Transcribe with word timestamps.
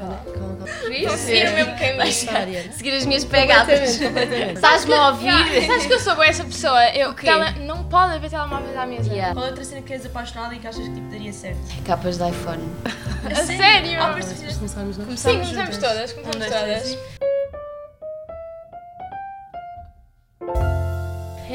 calma, 0.00 0.18
calma. 0.32 0.66
Seguir 1.16 1.48
o 1.48 1.52
mesmo 1.54 1.76
caminho. 1.78 2.72
Seguir 2.72 2.96
as 2.96 3.04
minhas 3.06 3.24
pegadas. 3.24 4.00
Estás-me 4.00 4.94
a 4.94 5.08
ouvir? 5.08 5.26
Yeah, 5.26 5.66
sabes 5.66 5.86
que 5.86 5.92
eu 5.92 6.00
sou 6.00 6.14
boa 6.14 6.26
essa 6.26 6.44
pessoa? 6.44 6.84
Eu, 6.90 7.14
quê? 7.14 7.26
tele- 7.26 7.64
não 7.66 7.84
pode 7.84 8.14
haver 8.14 8.30
telemóveis 8.30 8.76
à 8.76 8.86
mesa. 8.86 9.12
Yeah. 9.12 9.34
Qual 9.34 9.44
é 9.44 9.48
outra 9.50 9.64
cena 9.64 9.82
que 9.82 9.92
és 9.92 10.06
apaixonada 10.06 10.54
e 10.54 10.58
que 10.58 10.66
achas 10.66 10.82
que 10.86 10.94
tipo 10.94 11.10
daria 11.10 11.32
certo? 11.32 11.60
Capas 11.84 12.18
de 12.18 12.28
iPhone. 12.28 12.62
A 13.30 13.34
sério? 13.44 14.02
Ah, 14.02 14.12
mas 14.16 14.56
começámos 14.56 14.96
nós. 14.96 15.20
Sim, 15.20 15.38
Começamos 15.40 15.76
todas, 15.78 16.12
começamos 16.12 16.46
todas. 16.46 16.98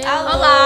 Olá! 0.06 0.65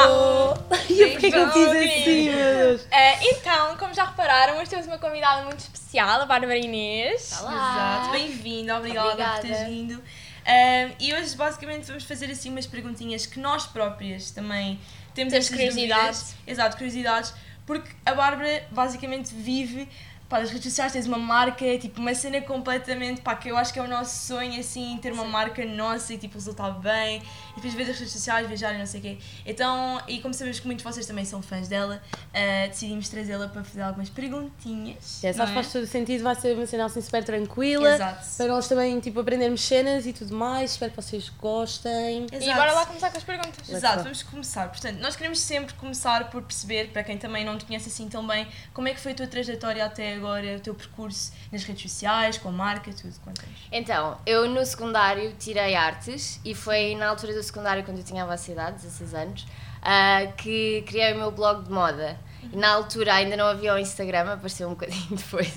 E 1.00 1.04
eu 1.04 1.12
porquê 1.12 1.32
que 1.32 1.38
eu 1.38 1.52
fiz 1.52 1.68
assim, 1.68 2.30
meu 2.30 2.56
Deus? 2.56 2.88
Eh, 2.92 3.18
então, 3.32 3.78
como 3.78 3.94
já 3.94 4.06
repararam, 4.06 4.58
hoje 4.58 4.70
temos 4.70 4.86
uma 4.88 4.98
convidada 4.98 5.44
muito 5.44 5.60
especial, 5.60 6.22
a 6.22 6.26
Bárbara 6.26 6.58
Inês. 6.58 7.32
Exato, 7.32 8.12
bem-vinda, 8.12 8.78
obrigada, 8.78 9.10
Obrigada. 9.10 9.34
por 9.40 9.42
teres 9.48 9.68
vindo. 9.68 10.04
Ahm, 10.46 10.92
e 11.00 11.14
hoje 11.14 11.36
basicamente 11.36 11.86
vamos 11.88 12.04
fazer 12.04 12.32
assim 12.32 12.50
umas 12.50 12.66
perguntinhas 12.66 13.26
que 13.26 13.40
nós 13.40 13.66
próprias 13.68 14.32
também 14.32 14.80
temos, 15.14 15.32
Temos 15.32 15.50
curiosidades. 15.50 16.20
dúvidas. 16.22 16.36
Exato, 16.48 16.76
curiosidades, 16.78 17.34
porque 17.66 17.90
a 18.06 18.14
Bárbara 18.14 18.64
basicamente 18.72 19.34
vive 19.34 19.88
pá, 20.30 20.40
nas 20.40 20.52
redes 20.52 20.66
sociais, 20.66 20.94
tens 20.94 21.08
uma 21.08 21.18
marca, 21.18 21.78
tipo 21.80 22.00
uma 22.00 22.14
cena 22.14 22.40
completamente, 22.42 23.22
pá, 23.22 23.36
que 23.36 23.50
eu 23.50 23.58
acho 23.58 23.74
que 23.74 23.80
é 23.80 23.82
o 23.82 23.88
nosso 23.88 24.28
sonho, 24.28 24.60
assim, 24.60 24.98
ter 25.02 25.12
uma 25.12 25.26
marca 25.26 25.66
nossa 25.66 26.14
e 26.14 26.18
tipo 26.18 26.36
resultar 26.36 26.70
bem, 26.72 27.22
e 27.52 27.56
depois 27.56 27.74
ver 27.74 27.84
as 27.90 27.98
redes 27.98 28.14
sociais, 28.14 28.48
viajar 28.48 28.74
e 28.76 28.78
não 28.78 28.86
sei 28.86 29.00
o 29.00 29.04
quê. 29.04 29.18
Então, 29.46 30.00
e 30.08 30.22
como 30.22 30.34
sabemos 30.34 30.60
que 30.60 30.68
muitos 30.68 30.86
de 30.86 30.92
vocês 30.92 31.06
também 31.06 31.26
são 31.26 31.42
fãs 31.42 31.68
dela, 31.68 32.02
ah, 32.34 32.68
decidimos 32.68 33.10
trazê-la 33.10 33.48
para 33.48 33.64
fazer 33.64 33.82
algumas 33.82 34.10
perguntinhas. 34.10 35.24
É, 35.24 35.34
que 35.34 35.42
é? 35.42 35.48
faz 35.48 35.72
todo 35.72 35.84
o 35.84 35.88
sentido, 35.88 36.24
vai 36.24 36.36
ser 36.36 36.56
uma 36.56 36.66
cena 36.66 36.86
assim 36.86 37.02
super 37.02 37.24
tranquila. 37.24 37.96
Exato. 37.96 38.26
Para 38.38 38.48
nós 38.48 38.68
também, 38.68 39.00
tipo, 39.00 39.20
aprendermos 39.20 39.62
cenas 39.62 40.06
e 40.06 40.14
tudo 40.14 40.36
mais. 40.36 40.72
Espero 40.72 40.92
que 40.92 41.02
vocês 41.02 41.30
gostem. 41.30 42.28
E 42.32 42.36
Exato. 42.36 42.58
bora 42.58 42.74
lá 42.74 42.86
começar 42.86 43.10
com 43.10 43.18
as 43.18 43.24
perguntas. 43.24 43.70
Exato, 43.70 43.98
go. 43.98 44.04
vamos 44.04 44.24
começar. 44.24 44.70
Portanto, 44.70 45.00
nós 45.00 45.16
queremos 45.16 45.40
sempre 45.40 45.74
começar 45.76 46.30
por 46.30 46.42
perceber, 46.44 46.92
para 46.92 47.04
quem 47.04 47.18
também 47.18 47.44
não 47.44 47.58
te 47.58 47.66
conhece 47.66 47.90
assim 47.90 48.08
tão 48.08 48.26
bem, 48.26 48.48
como 48.74 48.88
é 48.88 48.94
que 48.94 49.00
foi 49.00 49.14
a 49.14 49.16
tua 49.16 49.28
trajetória 49.28 49.84
até 49.84 50.19
agora, 50.20 50.58
o 50.58 50.60
teu 50.60 50.76
percurso 50.76 51.32
nas 51.52 51.64
redes 51.64 51.92
sociais, 51.92 52.38
com 52.38 52.50
a 52.50 52.52
marca, 52.52 52.92
tudo, 52.94 53.14
conta-nos. 53.24 53.56
Então, 53.72 54.18
eu 54.26 54.48
no 54.48 54.64
secundário 54.66 55.34
tirei 55.40 55.76
artes 55.76 56.40
e 56.46 56.54
foi 56.54 56.96
na 56.96 57.08
altura 57.08 57.34
do 57.34 57.42
secundário, 57.42 57.84
quando 57.84 57.98
eu 57.98 58.04
tinha 58.04 58.24
a 58.24 58.28
vossa 58.28 58.52
idade, 58.52 58.82
16 58.82 59.14
anos, 59.14 59.48
ah, 59.82 60.28
que 60.38 60.84
criei 60.86 61.14
o 61.14 61.18
meu 61.18 61.32
blog 61.32 61.64
de 61.64 61.72
moda. 61.72 62.18
E 62.52 62.56
na 62.56 62.70
altura 62.70 63.16
ainda 63.16 63.36
não 63.36 63.48
havia 63.48 63.74
o 63.74 63.78
Instagram, 63.78 64.34
apareceu 64.34 64.68
um 64.68 64.72
bocadinho 64.72 65.08
depois, 65.12 65.54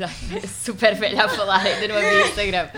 super 0.48 0.94
velha 0.94 1.24
a 1.24 1.28
falar, 1.28 1.60
ainda 1.60 1.88
não 1.88 1.96
havia 1.96 2.26
Instagram. 2.26 2.68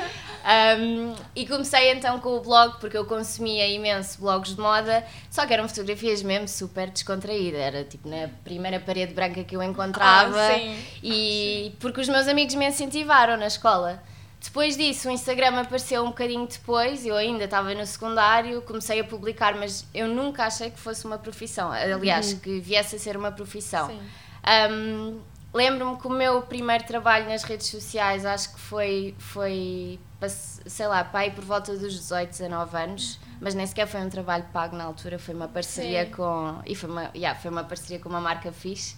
Um, 0.45 1.15
e 1.35 1.47
comecei 1.47 1.91
então 1.91 2.21
com 2.21 2.37
o 2.37 2.41
blog, 2.41 2.79
porque 2.79 2.97
eu 2.99 3.07
consumia 3.07 3.67
imenso 3.67 4.21
blogs 4.21 4.55
de 4.55 4.61
moda, 4.61 5.03
só 5.31 5.47
que 5.47 5.55
eram 5.55 5.67
fotografias 5.67 6.23
mesmo 6.23 6.47
super 6.47 6.91
descontraídas, 6.91 7.59
era 7.59 7.83
tipo 7.83 8.07
na 8.07 8.29
primeira 8.45 8.79
parede 8.79 9.15
branca 9.15 9.43
que 9.43 9.57
eu 9.57 9.63
encontrava. 9.63 10.39
Ah, 10.39 10.55
sim. 10.55 10.79
E 11.03 11.75
porque 11.81 12.03
os 12.03 12.09
meus 12.11 12.29
amigos 12.29 12.55
me 12.57 12.69
incentivaram 12.69 13.39
na 13.39 13.47
escola. 13.47 14.03
Depois 14.39 14.77
disso, 14.77 15.09
o 15.09 15.11
Instagram 15.11 15.59
apareceu 15.59 16.03
um 16.05 16.09
bocadinho 16.09 16.47
depois, 16.47 17.07
eu 17.07 17.17
ainda 17.17 17.45
estava 17.45 17.75
no 17.75 17.87
secundário, 17.87 18.61
comecei 18.61 19.01
a 19.01 19.05
publicar, 19.05 19.55
mas 19.55 19.87
eu 19.95 20.07
nunca 20.07 20.45
achei 20.45 20.69
que 20.71 20.79
fosse 20.79 21.07
uma 21.07 21.17
profissão. 21.17 21.73
Aliás, 21.73 22.35
que 22.35 22.61
viesse 22.61 22.97
a 22.97 22.99
ser 22.99 23.17
uma 23.17 23.33
profissão. 23.33 23.89
Sim. 23.89 24.01
Um, 24.71 25.21
Lembro-me 25.55 25.97
que 25.97 26.07
o 26.09 26.11
meu 26.11 26.43
primeiro 26.43 26.83
trabalho 26.83 27.29
nas 27.29 27.45
redes 27.45 27.69
sociais, 27.69 28.27
acho 28.27 28.53
que 28.53 28.59
foi, 28.59 29.15
foi 29.19 30.01
sei 30.29 30.89
lá, 30.89 31.05
pai 31.05 31.31
por 31.31 31.45
volta 31.45 31.77
dos 31.77 31.93
18, 31.95 32.29
19 32.31 32.77
anos, 32.77 33.21
mas 33.41 33.55
nem 33.55 33.65
sequer 33.65 33.87
foi 33.87 34.01
um 34.01 34.09
trabalho 34.09 34.45
pago 34.53 34.77
na 34.77 34.83
altura, 34.83 35.17
foi 35.17 35.33
uma 35.33 35.47
parceria 35.47 36.07
Sim. 36.07 36.11
com. 36.11 36.61
E 36.67 36.75
foi 36.75 36.91
uma, 36.91 37.11
yeah, 37.15 37.39
foi 37.39 37.53
uma 37.53 37.63
parceria 37.63 38.01
com 38.01 38.09
uma 38.09 38.21
marca 38.21 38.51
fixe. 38.51 38.97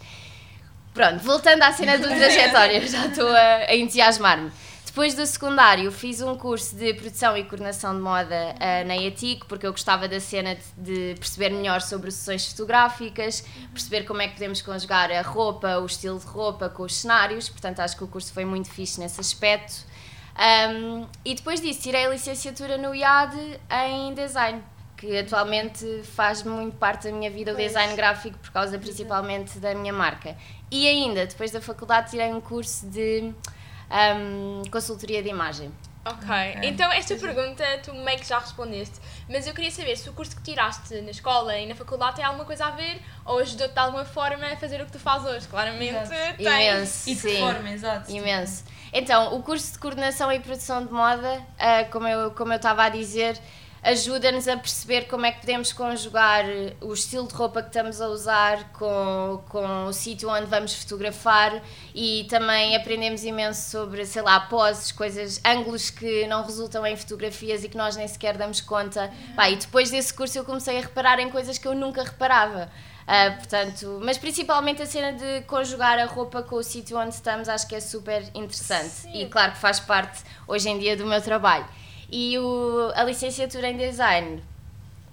Pronto, 0.94 1.18
voltando 1.18 1.62
à 1.62 1.72
cena 1.72 1.98
do 1.98 2.08
trajetório, 2.08 2.88
já 2.88 3.06
estou 3.06 3.28
a, 3.28 3.56
a 3.68 3.76
entusiasmar-me. 3.76 4.50
Depois 4.96 5.12
do 5.12 5.26
secundário, 5.26 5.92
fiz 5.92 6.22
um 6.22 6.34
curso 6.38 6.74
de 6.74 6.94
produção 6.94 7.36
e 7.36 7.44
coordenação 7.44 7.94
de 7.94 8.00
moda 8.00 8.54
ah, 8.58 8.82
na 8.82 8.96
ETIC, 8.96 9.44
porque 9.44 9.66
eu 9.66 9.70
gostava 9.70 10.08
da 10.08 10.18
cena 10.18 10.54
de, 10.54 11.12
de 11.12 11.20
perceber 11.20 11.50
melhor 11.50 11.82
sobre 11.82 12.10
sessões 12.10 12.50
fotográficas, 12.50 13.44
perceber 13.74 14.04
como 14.04 14.22
é 14.22 14.28
que 14.28 14.32
podemos 14.32 14.62
conjugar 14.62 15.12
a 15.12 15.20
roupa, 15.20 15.76
o 15.80 15.84
estilo 15.84 16.18
de 16.18 16.24
roupa 16.24 16.70
com 16.70 16.82
os 16.82 16.96
cenários, 16.96 17.46
portanto 17.50 17.80
acho 17.80 17.94
que 17.94 18.04
o 18.04 18.08
curso 18.08 18.32
foi 18.32 18.46
muito 18.46 18.70
fixe 18.70 18.98
nesse 18.98 19.20
aspecto. 19.20 19.84
Um, 20.34 21.06
e 21.26 21.34
depois 21.34 21.60
disso, 21.60 21.82
tirei 21.82 22.06
a 22.06 22.08
licenciatura 22.08 22.78
no 22.78 22.94
IAD 22.94 23.36
em 23.90 24.14
design, 24.14 24.62
que 24.96 25.18
atualmente 25.18 26.04
faz 26.04 26.42
muito 26.42 26.74
parte 26.78 27.10
da 27.10 27.14
minha 27.14 27.30
vida, 27.30 27.52
o 27.52 27.54
Pois. 27.54 27.66
design 27.66 27.94
gráfico, 27.94 28.38
por 28.38 28.50
causa 28.50 28.78
principalmente 28.78 29.58
da 29.58 29.74
minha 29.74 29.92
marca. 29.92 30.34
E 30.70 30.88
ainda, 30.88 31.26
depois 31.26 31.50
da 31.50 31.60
faculdade, 31.60 32.12
tirei 32.12 32.32
um 32.32 32.40
curso 32.40 32.86
de 32.86 33.34
um, 33.90 34.62
consultoria 34.70 35.22
de 35.22 35.28
imagem. 35.28 35.72
Ok, 36.04 36.28
então 36.62 36.92
esta 36.92 37.16
pergunta 37.16 37.64
tu 37.82 37.92
meio 37.92 38.16
que 38.16 38.28
já 38.28 38.38
respondeste, 38.38 39.00
mas 39.28 39.44
eu 39.44 39.52
queria 39.52 39.72
saber 39.72 39.96
se 39.96 40.08
o 40.08 40.12
curso 40.12 40.36
que 40.36 40.42
tiraste 40.42 41.00
na 41.00 41.10
escola 41.10 41.58
e 41.58 41.66
na 41.66 41.74
faculdade 41.74 42.14
tem 42.16 42.24
alguma 42.24 42.44
coisa 42.44 42.66
a 42.66 42.70
ver 42.70 43.02
ou 43.24 43.40
ajudou-te 43.40 43.72
de 43.72 43.80
alguma 43.80 44.04
forma 44.04 44.46
a 44.46 44.56
fazer 44.56 44.80
o 44.80 44.86
que 44.86 44.92
tu 44.92 45.00
fazes 45.00 45.26
hoje. 45.26 45.48
Claramente 45.48 45.96
Exato. 45.96 46.36
tem. 46.36 46.46
Imenso. 46.46 47.10
E 47.10 47.14
de 47.14 47.20
sim. 47.20 47.40
forma, 47.40 47.70
exato. 47.70 48.12
Imenso. 48.12 48.64
Então, 48.92 49.34
o 49.34 49.42
curso 49.42 49.72
de 49.72 49.80
coordenação 49.80 50.30
e 50.30 50.38
produção 50.38 50.86
de 50.86 50.92
moda, 50.92 51.44
ah, 51.58 51.84
como 51.90 52.06
eu 52.06 52.30
como 52.30 52.52
eu 52.52 52.56
estava 52.56 52.84
a 52.84 52.88
dizer, 52.88 53.36
ajuda-nos 53.86 54.48
a 54.48 54.56
perceber 54.56 55.02
como 55.02 55.24
é 55.26 55.30
que 55.30 55.40
podemos 55.40 55.72
conjugar 55.72 56.44
o 56.80 56.92
estilo 56.92 57.28
de 57.28 57.34
roupa 57.34 57.62
que 57.62 57.68
estamos 57.68 58.00
a 58.00 58.08
usar 58.08 58.72
com, 58.72 59.40
com 59.48 59.84
o 59.84 59.92
sítio 59.92 60.28
onde 60.28 60.46
vamos 60.46 60.74
fotografar 60.74 61.62
e 61.94 62.26
também 62.28 62.74
aprendemos 62.74 63.22
imenso 63.22 63.70
sobre, 63.70 64.04
sei 64.04 64.22
lá, 64.22 64.40
poses, 64.40 64.90
coisas, 64.90 65.40
ângulos 65.44 65.88
que 65.88 66.26
não 66.26 66.42
resultam 66.42 66.84
em 66.84 66.96
fotografias 66.96 67.62
e 67.62 67.68
que 67.68 67.76
nós 67.76 67.94
nem 67.94 68.08
sequer 68.08 68.36
damos 68.36 68.60
conta. 68.60 69.12
Pá, 69.36 69.48
e 69.48 69.54
depois 69.54 69.88
desse 69.88 70.12
curso 70.12 70.36
eu 70.36 70.44
comecei 70.44 70.78
a 70.78 70.80
reparar 70.80 71.20
em 71.20 71.30
coisas 71.30 71.56
que 71.56 71.68
eu 71.68 71.74
nunca 71.74 72.02
reparava. 72.02 72.68
Ah, 73.06 73.36
portanto, 73.36 74.00
mas 74.02 74.18
principalmente 74.18 74.82
a 74.82 74.86
cena 74.86 75.12
de 75.12 75.42
conjugar 75.42 75.96
a 75.96 76.06
roupa 76.06 76.42
com 76.42 76.56
o 76.56 76.62
sítio 76.62 76.98
onde 76.98 77.14
estamos 77.14 77.48
acho 77.48 77.68
que 77.68 77.76
é 77.76 77.80
super 77.80 78.20
interessante 78.34 78.88
Sim. 78.88 79.22
e 79.22 79.26
claro 79.26 79.52
que 79.52 79.58
faz 79.58 79.78
parte 79.78 80.24
hoje 80.48 80.68
em 80.68 80.76
dia 80.76 80.96
do 80.96 81.06
meu 81.06 81.22
trabalho. 81.22 81.64
E 82.10 82.38
o, 82.38 82.92
a 82.94 83.02
licenciatura 83.04 83.68
em 83.68 83.76
design, 83.76 84.42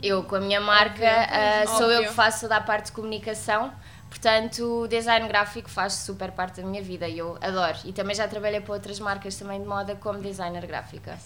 eu 0.01 0.23
com 0.23 0.35
a 0.35 0.39
minha 0.39 0.61
marca, 0.61 1.07
ah, 1.07 1.65
sou 1.65 1.89
eu 1.89 1.97
Óbvio. 1.97 2.09
que 2.09 2.13
faço 2.15 2.41
toda 2.41 2.57
a 2.57 2.61
parte 2.61 2.87
de 2.87 2.91
comunicação, 2.91 3.73
portanto 4.09 4.83
o 4.83 4.87
design 4.87 5.27
gráfico 5.27 5.69
faz 5.69 5.93
super 5.93 6.31
parte 6.31 6.61
da 6.61 6.67
minha 6.67 6.83
vida 6.83 7.07
e 7.07 7.17
eu 7.17 7.37
adoro. 7.41 7.77
E 7.85 7.93
também 7.93 8.15
já 8.15 8.27
trabalhei 8.27 8.61
para 8.61 8.73
outras 8.73 8.99
marcas 8.99 9.35
também 9.35 9.61
de 9.61 9.67
moda 9.67 9.95
como 9.95 10.19
designer 10.19 10.65
gráfica. 10.67 11.17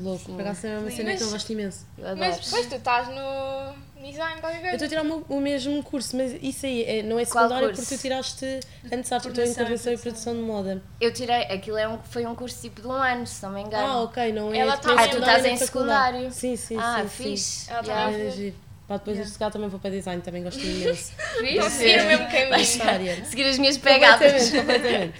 Louco, 0.00 0.32
por 0.32 0.40
acaso 0.40 0.66
é 0.66 0.78
uma 0.78 0.90
cena 0.90 1.16
que 1.16 1.22
eu 1.22 1.30
gosto 1.30 1.52
imenso. 1.52 1.86
Eu 1.96 2.06
adoro. 2.06 2.20
Mas 2.20 2.44
depois 2.44 2.66
tu 2.66 2.74
estás 2.76 3.08
no 3.08 3.74
design, 4.02 4.40
qualquer 4.40 4.56
Eu 4.58 4.60
coisa. 4.62 4.74
estou 4.76 4.86
a 4.86 4.88
tirar 4.88 5.02
o, 5.02 5.04
meu- 5.04 5.24
o 5.28 5.40
mesmo 5.40 5.82
curso, 5.82 6.16
mas 6.16 6.32
isso 6.42 6.66
aí 6.66 6.82
é- 6.84 7.02
não 7.02 7.18
é 7.18 7.24
secundário 7.24 7.70
porque 7.72 7.82
tu 7.86 7.98
tiraste 7.98 8.44
antes 8.92 9.10
estou 9.10 9.30
em 9.44 9.54
Coordenação 9.54 9.92
e 9.92 9.96
e 9.96 9.98
produção 9.98 10.34
de 10.34 10.40
moda. 10.40 10.82
Eu 11.00 11.12
tirei, 11.12 11.42
aquilo 11.44 11.76
é 11.78 11.88
um, 11.88 11.98
foi 11.98 12.26
um 12.26 12.34
curso 12.34 12.60
tipo 12.60 12.80
de 12.80 12.86
um 12.86 12.92
ano, 12.92 13.26
se 13.26 13.42
não 13.42 13.52
me 13.52 13.60
engano. 13.62 13.86
Ah, 13.86 14.02
ok, 14.02 14.32
não 14.32 14.52
é. 14.52 14.58
Ela 14.58 14.76
tá- 14.76 14.94
Ah, 14.96 15.08
tu 15.08 15.18
estás 15.18 15.44
em 15.44 15.56
secundário. 15.56 16.30
Sim, 16.32 16.56
sim, 16.56 16.76
ah, 16.78 17.02
sim. 17.02 17.08
sim. 17.08 17.30
fixe. 17.30 17.70
Ela 17.70 17.82
tá 17.82 18.08
Yeah. 18.08 18.42
É. 18.48 18.52
Pá, 18.88 18.96
depois 18.96 19.18
de 19.22 19.30
chegar 19.30 19.50
também 19.50 19.68
vou 19.68 19.78
para 19.78 19.90
design, 19.90 20.22
também 20.22 20.42
gosto 20.42 20.60
imenso. 20.64 21.12
A 21.20 21.68
seguir 21.68 22.00
o 22.00 22.06
mesmo 22.06 22.26
caminho. 22.30 23.24
Seguir 23.26 23.44
as 23.44 23.58
minhas 23.58 23.76
pegadas. 23.76 24.48
Completamente, 24.50 24.56
completamente. 24.56 25.18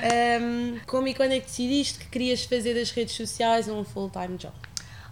Ahm, 0.02 0.78
como 0.86 1.06
e 1.08 1.12
quando 1.14 1.32
é 1.32 1.40
que 1.40 1.44
decidiste 1.46 1.98
que 1.98 2.06
querias 2.06 2.44
fazer 2.44 2.72
das 2.72 2.90
redes 2.92 3.14
sociais 3.14 3.68
um 3.68 3.84
full-time 3.84 4.38
job? 4.38 4.54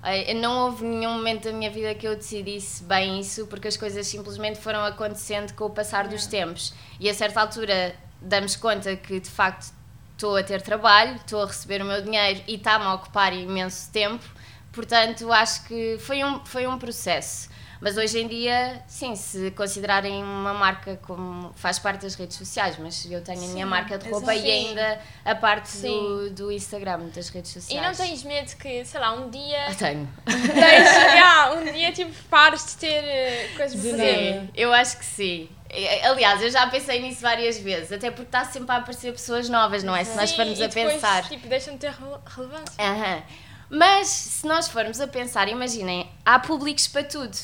Olha, 0.03 0.35
Não 0.35 0.67
houve 0.67 0.85
nenhum 0.85 1.13
momento 1.13 1.45
da 1.45 1.53
minha 1.53 1.71
vida 1.71 1.95
que 1.95 2.07
eu 2.07 2.15
decidisse 2.17 2.83
bem 2.85 3.21
isso, 3.21 3.47
porque 3.47 3.69
as 3.69 3.77
coisas 3.77 4.07
simplesmente 4.07 4.59
foram 4.59 4.85
acontecendo 4.85 5.53
com 5.55 5.65
o 5.65 5.71
passar 5.71 6.09
dos 6.09 6.27
tempos. 6.27 6.73
E 7.01 7.09
a 7.09 7.15
certa 7.15 7.41
altura 7.41 7.95
damos 8.21 8.57
conta 8.57 8.97
que 8.97 9.21
de 9.21 9.31
facto 9.31 9.73
estou 10.13 10.37
a 10.37 10.43
ter 10.43 10.61
trabalho, 10.63 11.17
estou 11.17 11.43
a 11.43 11.47
receber 11.47 11.81
o 11.83 11.85
meu 11.85 12.03
dinheiro 12.03 12.43
e 12.47 12.55
está-me 12.57 12.85
a 12.85 12.95
ocupar 12.95 13.33
imenso 13.33 13.91
tempo. 13.93 14.25
Portanto, 14.73 15.33
acho 15.33 15.65
que 15.65 15.97
foi 15.99 16.23
um, 16.25 16.45
foi 16.45 16.67
um 16.67 16.79
processo. 16.79 17.49
Mas 17.81 17.97
hoje 17.97 18.19
em 18.21 18.27
dia, 18.27 18.83
sim, 18.89 19.15
se 19.15 19.51
considerarem 19.53 20.23
uma 20.23 20.53
marca 20.53 20.97
como 20.97 21.53
faz 21.55 21.79
parte 21.79 22.03
das 22.03 22.15
redes 22.17 22.37
sociais, 22.37 22.77
mas 22.79 23.05
eu 23.11 23.23
tenho 23.23 23.45
a 23.45 23.49
minha 23.49 23.67
marca 23.67 23.97
de 23.97 24.09
roupa 24.11 24.35
e 24.35 24.51
ainda 24.51 25.01
a 25.25 25.35
parte 25.35 25.77
do, 25.79 26.27
Sim. 26.29 26.35
do 26.35 26.51
Instagram, 26.53 27.09
das 27.15 27.29
redes 27.29 27.53
E 27.53 27.61
sociais. 27.61 27.87
não 27.99 28.07
tens 28.07 28.25
medo 28.25 28.57
que, 28.57 28.85
sei 28.85 28.99
lá, 29.01 29.13
um 29.13 29.31
dia. 29.31 29.67
Ah, 29.69 29.75
Tenho. 29.75 30.09
tens, 30.27 30.97
yeah, 31.15 31.53
um 31.55 31.71
dia 31.73 31.93
tipo 31.93 32.13
pares 32.29 32.67
de 32.67 32.77
ter 32.79 33.05
eh, 33.05 33.51
coisas 33.57 33.81
De 33.81 33.89
para 33.89 33.91
fazer. 33.99 34.35
Sim, 34.41 34.51
eu 34.57 34.73
acho 34.73 34.97
que 34.99 35.05
sim. 35.05 35.49
É, 35.71 36.07
Aliás, 36.09 36.43
eu 36.43 36.51
já 36.51 36.67
pensei 36.67 37.01
nisso 37.01 37.21
várias 37.21 37.59
vezes, 37.59 37.93
até 37.93 38.11
porque 38.11 38.23
está 38.29 38.45
sempre 38.45 38.73
a 38.73 38.79
aparecer 38.79 39.13
pessoas 39.13 39.49
novas, 39.49 39.85
não 39.85 39.95
é? 39.95 40.03
Se 40.03 40.17
nós 40.17 40.31
Sim, 40.31 40.37
formos 40.37 40.59
e 40.59 40.65
a 40.65 40.67
depois, 40.67 40.95
pensar. 40.95 41.29
Tipo, 41.29 41.47
deixam 41.47 41.75
de 41.75 41.81
ter 41.81 41.93
rele- 41.93 42.19
relevância. 42.27 42.75
Aham. 42.79 43.23
Mas 43.71 44.09
se 44.09 44.47
nós 44.47 44.67
formos 44.69 44.99
a 45.01 45.07
pensar, 45.07 45.47
imaginem, 45.49 46.11
há 46.25 46.39
públicos 46.39 46.89
para 46.89 47.05
tudo. 47.05 47.37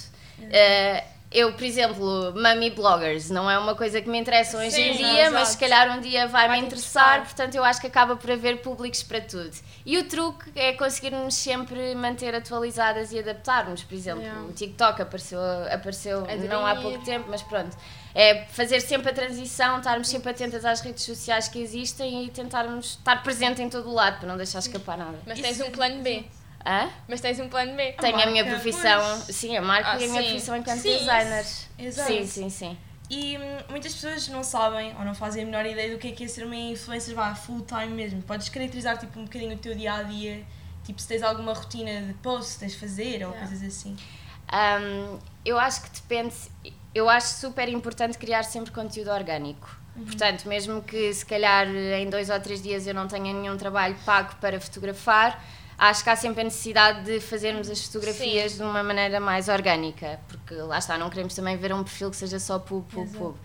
Eh, 0.50 1.05
eu, 1.32 1.52
por 1.52 1.64
exemplo, 1.64 2.32
mummy 2.37 2.70
bloggers, 2.70 3.29
não 3.29 3.50
é 3.50 3.58
uma 3.58 3.75
coisa 3.75 4.00
que 4.00 4.08
me 4.08 4.17
interessa 4.17 4.56
hoje 4.56 4.81
em 4.81 4.96
Sim, 4.96 5.02
dia, 5.05 5.32
mas 5.32 5.49
se 5.49 5.58
calhar 5.58 5.91
um 5.91 6.00
dia 6.00 6.29
vai-me 6.29 6.49
Vai-te 6.50 6.67
interessar, 6.67 7.02
interessar. 7.19 7.23
portanto 7.25 7.55
eu 7.56 7.64
acho 7.64 7.81
que 7.81 7.88
acaba 7.88 8.14
por 8.14 8.31
haver 8.31 8.58
públicos 8.62 9.02
para 9.02 9.20
tudo. 9.20 9.50
E 9.85 9.99
o 9.99 10.05
truque 10.05 10.52
é 10.55 10.75
conseguirmos 10.75 11.35
sempre 11.35 11.93
manter 11.96 12.37
atualizadas 12.37 13.11
e 13.11 13.19
adaptarmos. 13.19 13.82
Por 13.82 13.94
exemplo, 13.96 14.23
Yeah. 14.23 14.43
o 14.43 14.52
TikTok 14.52 15.02
apareceu, 15.02 15.41
apareceu 15.73 16.20
Aderir. 16.23 16.49
não 16.49 16.64
há 16.64 16.76
pouco 16.76 17.05
tempo, 17.05 17.26
mas 17.29 17.43
pronto. 17.43 17.76
É 18.14 18.44
fazer 18.44 18.79
sempre 18.81 19.11
a 19.11 19.12
transição, 19.12 19.79
estarmos 19.79 20.06
sempre 20.06 20.31
atentas 20.31 20.64
às 20.64 20.81
redes 20.82 21.02
sociais 21.02 21.49
que 21.49 21.58
existem 21.61 22.26
e 22.26 22.31
tentarmos 22.31 22.91
estar 22.91 23.25
presente 23.25 23.61
em 23.61 23.69
todo 23.69 23.91
o 23.91 23.93
lado 23.93 24.20
para 24.20 24.29
não 24.29 24.37
deixar 24.37 24.61
escapar 24.61 24.96
nada. 24.96 25.19
Mas 25.26 25.37
Isso 25.41 25.49
tens 25.49 25.61
é 25.61 25.64
um 25.64 25.70
plano 25.73 26.00
B. 26.00 26.25
Hã? 26.66 26.88
Mas 27.06 27.20
tens 27.20 27.38
um 27.40 27.49
plano 27.49 27.75
B. 27.76 27.93
Tenho 27.93 28.20
a 28.20 28.26
minha 28.26 28.43
marca, 28.44 28.61
profissão, 28.61 29.22
pois. 29.25 29.37
sim, 29.37 29.56
a 29.56 29.62
marca 29.62 29.90
Ah, 29.93 30.00
e 30.00 30.05
a 30.05 30.08
minha 30.08 30.22
profissão 30.22 30.56
enquanto 30.56 30.78
Sim, 30.78 30.99
designer. 30.99 31.44
Exato. 31.78 32.08
Sim, 32.08 32.26
sim, 32.26 32.50
sim. 32.50 32.78
E 33.11 33.37
hum, 33.37 33.58
muitas 33.69 33.94
pessoas 33.94 34.28
não 34.28 34.43
sabem 34.43 34.94
ou 34.99 35.05
não 35.05 35.14
fazem 35.14 35.43
a 35.43 35.46
menor 35.46 35.66
ideia 35.66 35.93
do 35.93 35.99
que 35.99 36.08
é 36.08 36.12
que 36.12 36.25
é 36.25 36.28
ser 36.28 36.44
uma 36.44 36.56
influencer 36.56 37.14
vá, 37.14 37.34
full 37.34 37.61
time 37.62 37.88
mesmo. 37.88 38.22
Podes 38.22 38.49
caracterizar 38.49 38.96
tipo, 38.99 39.20
um 39.20 39.25
bocadinho 39.25 39.55
o 39.55 39.58
teu 39.58 39.75
dia 39.75 39.93
a 39.93 40.02
dia, 40.02 40.43
tipo 40.84 41.00
se 41.00 41.06
tens 41.06 41.22
alguma 41.22 41.52
rotina 41.52 42.00
de 42.00 42.14
posts 42.14 42.55
que 42.55 42.61
tens 42.61 42.72
de 42.72 42.78
fazer 42.78 43.26
ou 43.26 43.32
coisas 43.34 43.62
assim. 43.62 43.94
Um, 44.52 45.19
eu 45.44 45.58
acho 45.58 45.82
que 45.82 45.90
depende, 45.90 46.34
eu 46.94 47.08
acho 47.10 47.28
super 47.28 47.69
importante 47.69 48.17
criar 48.17 48.43
sempre 48.43 48.70
conteúdo 48.70 49.10
orgânico. 49.10 49.78
Uhum. 49.96 50.05
Portanto, 50.06 50.49
mesmo 50.49 50.82
que 50.82 51.12
se 51.12 51.25
calhar 51.25 51.67
em 51.69 52.08
dois 52.08 52.31
ou 52.31 52.40
três 52.40 52.62
dias 52.62 52.87
eu 52.87 52.94
não 52.94 53.06
tenha 53.06 53.32
nenhum 53.32 53.56
trabalho 53.56 53.96
pago 54.05 54.34
para 54.40 54.58
fotografar, 54.58 55.43
acho 55.78 56.04
que 56.04 56.10
há 56.10 56.16
sempre 56.16 56.40
a 56.42 56.44
necessidade 56.44 57.02
de 57.04 57.20
fazermos 57.20 57.68
as 57.68 57.84
fotografias 57.84 58.56
de 58.56 58.62
uma 58.62 58.82
maneira 58.82 59.20
mais 59.20 59.48
orgânica, 59.48 60.20
porque 60.28 60.54
lá 60.54 60.78
está, 60.78 60.96
não 60.98 61.10
queremos 61.10 61.34
também 61.34 61.56
ver 61.56 61.72
um 61.72 61.82
perfil 61.82 62.10
que 62.10 62.16
seja 62.16 62.38
só 62.38 62.58
pub, 62.58 62.84
pub, 62.90 63.08
pub. 63.16 63.36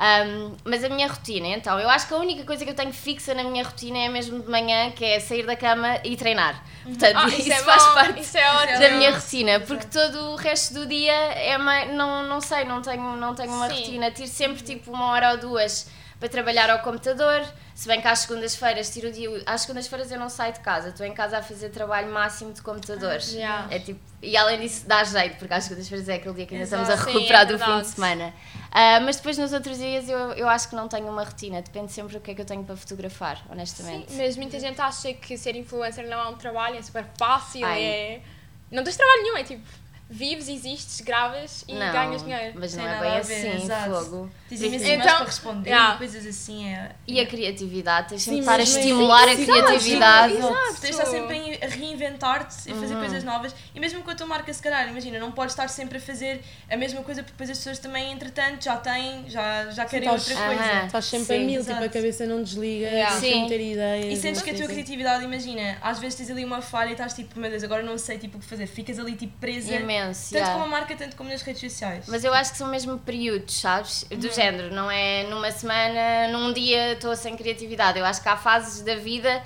Um, 0.00 0.56
mas 0.64 0.82
a 0.82 0.88
minha 0.88 1.06
rotina, 1.06 1.48
então, 1.48 1.78
eu 1.78 1.86
acho 1.90 2.08
que 2.08 2.14
a 2.14 2.16
única 2.16 2.42
coisa 2.44 2.64
que 2.64 2.70
eu 2.70 2.74
tenho 2.74 2.90
fixa 2.90 3.34
na 3.34 3.44
minha 3.44 3.62
rotina 3.62 3.98
é 3.98 4.08
mesmo 4.08 4.40
de 4.40 4.50
manhã, 4.50 4.90
que 4.92 5.04
é 5.04 5.20
sair 5.20 5.44
da 5.44 5.54
cama 5.54 6.00
e 6.02 6.16
treinar. 6.16 6.64
Portanto, 6.82 7.16
Ah, 7.16 7.28
isso, 7.28 7.40
isso, 7.40 7.52
é 7.52 7.56
faz 7.58 7.84
bom, 7.84 7.92
parte 7.92 8.20
Isso 8.22 8.38
é 8.38 8.78
da 8.78 8.90
minha 8.96 9.10
rotina, 9.12 9.60
porque 9.60 9.86
todo 9.86 10.30
o 10.30 10.36
resto 10.36 10.72
do 10.72 10.86
dia 10.86 11.12
é 11.12 11.58
não, 11.92 12.26
não 12.26 12.40
sei, 12.40 12.64
não 12.64 12.80
tenho, 12.80 13.14
não 13.16 13.34
tenho 13.34 13.52
uma 13.52 13.68
Sim. 13.68 13.76
rotina. 13.76 14.10
Tiro 14.10 14.28
sempre 14.28 14.62
tipo 14.62 14.90
uma 14.90 15.10
hora 15.10 15.32
ou 15.32 15.36
duas 15.36 15.86
para 16.20 16.28
trabalhar 16.28 16.68
ao 16.68 16.80
computador, 16.80 17.42
se 17.74 17.88
bem 17.88 17.98
que 17.98 18.06
às 18.06 18.20
segundas-feiras 18.20 18.90
tiro 18.90 19.08
o 19.08 19.10
dia. 19.10 19.42
Às 19.46 19.62
segundas-feiras 19.62 20.12
eu 20.12 20.18
não 20.18 20.28
saio 20.28 20.52
de 20.52 20.60
casa, 20.60 20.90
estou 20.90 21.06
em 21.06 21.14
casa 21.14 21.38
a 21.38 21.42
fazer 21.42 21.70
trabalho 21.70 22.12
máximo 22.12 22.52
de 22.52 22.60
computadores. 22.60 23.32
Já. 23.32 23.66
É 23.70 23.78
tipo, 23.78 23.98
e 24.20 24.36
além 24.36 24.60
disso 24.60 24.86
dá 24.86 25.02
jeito, 25.02 25.38
porque 25.38 25.54
às 25.54 25.64
segundas-feiras 25.64 26.06
é 26.10 26.16
aquele 26.16 26.34
dia 26.34 26.46
que 26.46 26.54
ainda 26.54 26.64
estamos 26.64 26.90
a 26.90 26.92
Exato. 26.92 27.08
Sim, 27.08 27.16
recuperar 27.16 27.42
é 27.42 27.44
do 27.46 27.58
fim 27.58 27.80
de 27.80 27.86
semana. 27.86 28.34
Ah, 28.70 29.00
mas 29.00 29.16
depois 29.16 29.38
nos 29.38 29.54
outros 29.54 29.78
dias 29.78 30.10
eu, 30.10 30.18
eu 30.34 30.46
acho 30.46 30.68
que 30.68 30.76
não 30.76 30.88
tenho 30.88 31.08
uma 31.08 31.24
rotina, 31.24 31.62
depende 31.62 31.90
sempre 31.90 32.12
do 32.12 32.20
que 32.20 32.32
é 32.32 32.34
que 32.34 32.42
eu 32.42 32.46
tenho 32.46 32.62
para 32.64 32.76
fotografar, 32.76 33.38
Sim, 33.38 33.44
honestamente. 33.50 34.12
mas 34.12 34.36
muita 34.36 34.60
gente 34.60 34.78
acha 34.78 35.14
que 35.14 35.38
ser 35.38 35.56
influencer 35.56 36.06
não 36.06 36.20
é 36.20 36.28
um 36.28 36.36
trabalho, 36.36 36.76
é 36.76 36.82
super 36.82 37.06
fácil, 37.18 37.64
Ai. 37.64 37.82
é... 37.82 38.22
Não 38.70 38.84
tens 38.84 38.96
trabalho 38.96 39.22
nenhum, 39.22 39.36
é 39.38 39.42
tipo, 39.42 39.66
vives, 40.12 40.48
existes, 40.48 41.00
gravas 41.02 41.64
e 41.68 41.72
não, 41.74 41.92
ganhas 41.92 42.22
dinheiro. 42.24 42.58
mas 42.58 42.74
não 42.74 42.82
Sem 42.82 42.90
é 42.90 42.94
nada 42.96 43.08
bem 43.08 43.18
a 43.18 43.22
ver, 43.22 43.48
assim, 43.52 43.62
exato. 43.64 43.90
fogo. 44.04 44.30
Tens 44.48 44.62
Então, 44.62 45.16
para 45.16 45.24
responder 45.24 45.70
yeah. 45.70 45.94
e 45.94 45.98
coisas 45.98 46.26
assim. 46.26 46.66
É, 46.68 46.90
E 47.06 47.20
a 47.20 47.26
criatividade, 47.26 48.08
tens 48.08 48.22
sempre 48.22 48.38
Sim, 48.38 48.40
estar 48.40 48.58
a 48.58 48.62
estimular 48.64 49.28
a 49.28 49.36
Sim, 49.36 49.44
criatividade. 49.46 50.34
Exato. 50.34 50.54
Tens 50.54 50.80
de 50.80 50.88
estar 50.90 51.06
sempre 51.06 51.58
a 51.62 51.68
reinventar-te 51.68 52.68
e 52.68 52.72
Uhum. 52.72 52.80
fazer 52.80 52.94
coisas 52.96 53.22
novas. 53.24 53.54
E 53.74 53.78
mesmo 53.78 54.02
com 54.02 54.10
a 54.10 54.14
tua 54.14 54.26
marca, 54.26 54.52
se 54.52 54.60
calhar, 54.62 54.88
imagina, 54.88 55.18
não 55.20 55.30
podes 55.30 55.52
estar 55.52 55.68
sempre 55.68 55.98
a 55.98 56.00
fazer 56.00 56.42
a 56.68 56.76
mesma 56.76 57.02
coisa 57.02 57.22
porque 57.22 57.32
depois 57.32 57.50
as 57.50 57.58
pessoas 57.58 57.78
também, 57.78 58.10
entretanto, 58.12 58.64
já 58.64 58.76
têm, 58.78 59.24
já, 59.28 59.70
já 59.70 59.84
querem 59.84 60.08
estás- 60.08 60.28
outra 60.28 60.46
coisa. 60.46 60.86
Estás 60.86 61.04
sempre 61.04 61.26
Sim, 61.26 61.34
a 61.34 61.38
mil, 61.46 61.60
tipo, 61.60 61.70
exato. 61.70 61.84
a 61.84 61.88
cabeça 61.88 62.26
não 62.26 62.42
desliga, 62.42 62.86
Yeah. 62.88 63.20
tens 63.20 63.32
Sim. 63.34 63.46
ter 63.46 63.60
ideias. 63.60 64.18
E 64.18 64.20
sentes 64.20 64.42
que 64.42 64.50
a 64.50 64.54
tua 64.54 64.66
criatividade, 64.66 65.24
imagina, 65.24 65.78
às 65.80 65.98
vezes 66.00 66.16
tens 66.18 66.30
ali 66.30 66.44
uma 66.44 66.60
falha 66.60 66.88
e 66.88 66.92
estás 66.92 67.14
tipo, 67.14 67.38
meu 67.38 67.48
Deus, 67.50 67.62
agora 67.62 67.82
não 67.84 67.96
sei 67.96 68.18
tipo, 68.18 68.38
o 68.38 68.40
que 68.40 68.46
fazer. 68.46 68.66
Ficas 68.66 68.98
ali 68.98 69.14
tipo 69.14 69.36
presa, 69.38 69.74
Imenso, 69.74 69.99
tanto 70.06 70.34
yeah. 70.34 70.54
com 70.54 70.62
a 70.62 70.66
marca, 70.66 70.96
tanto 70.96 71.16
como 71.16 71.28
nas 71.30 71.42
redes 71.42 71.60
sociais. 71.72 72.04
Mas 72.08 72.24
eu 72.24 72.32
acho 72.34 72.52
que 72.52 72.58
são 72.58 72.68
mesmo 72.68 72.98
períodos, 72.98 73.60
sabes? 73.60 74.04
Do 74.04 74.26
Uhum. 74.26 74.32
género, 74.32 74.74
não 74.74 74.90
é 74.90 75.24
numa 75.24 75.50
semana, 75.50 76.28
num 76.32 76.52
dia 76.52 76.92
estou 76.92 77.14
sem 77.16 77.36
criatividade. 77.36 77.98
Eu 77.98 78.04
acho 78.04 78.22
que 78.22 78.28
há 78.28 78.36
fases 78.36 78.82
da 78.82 78.96
vida, 78.96 79.42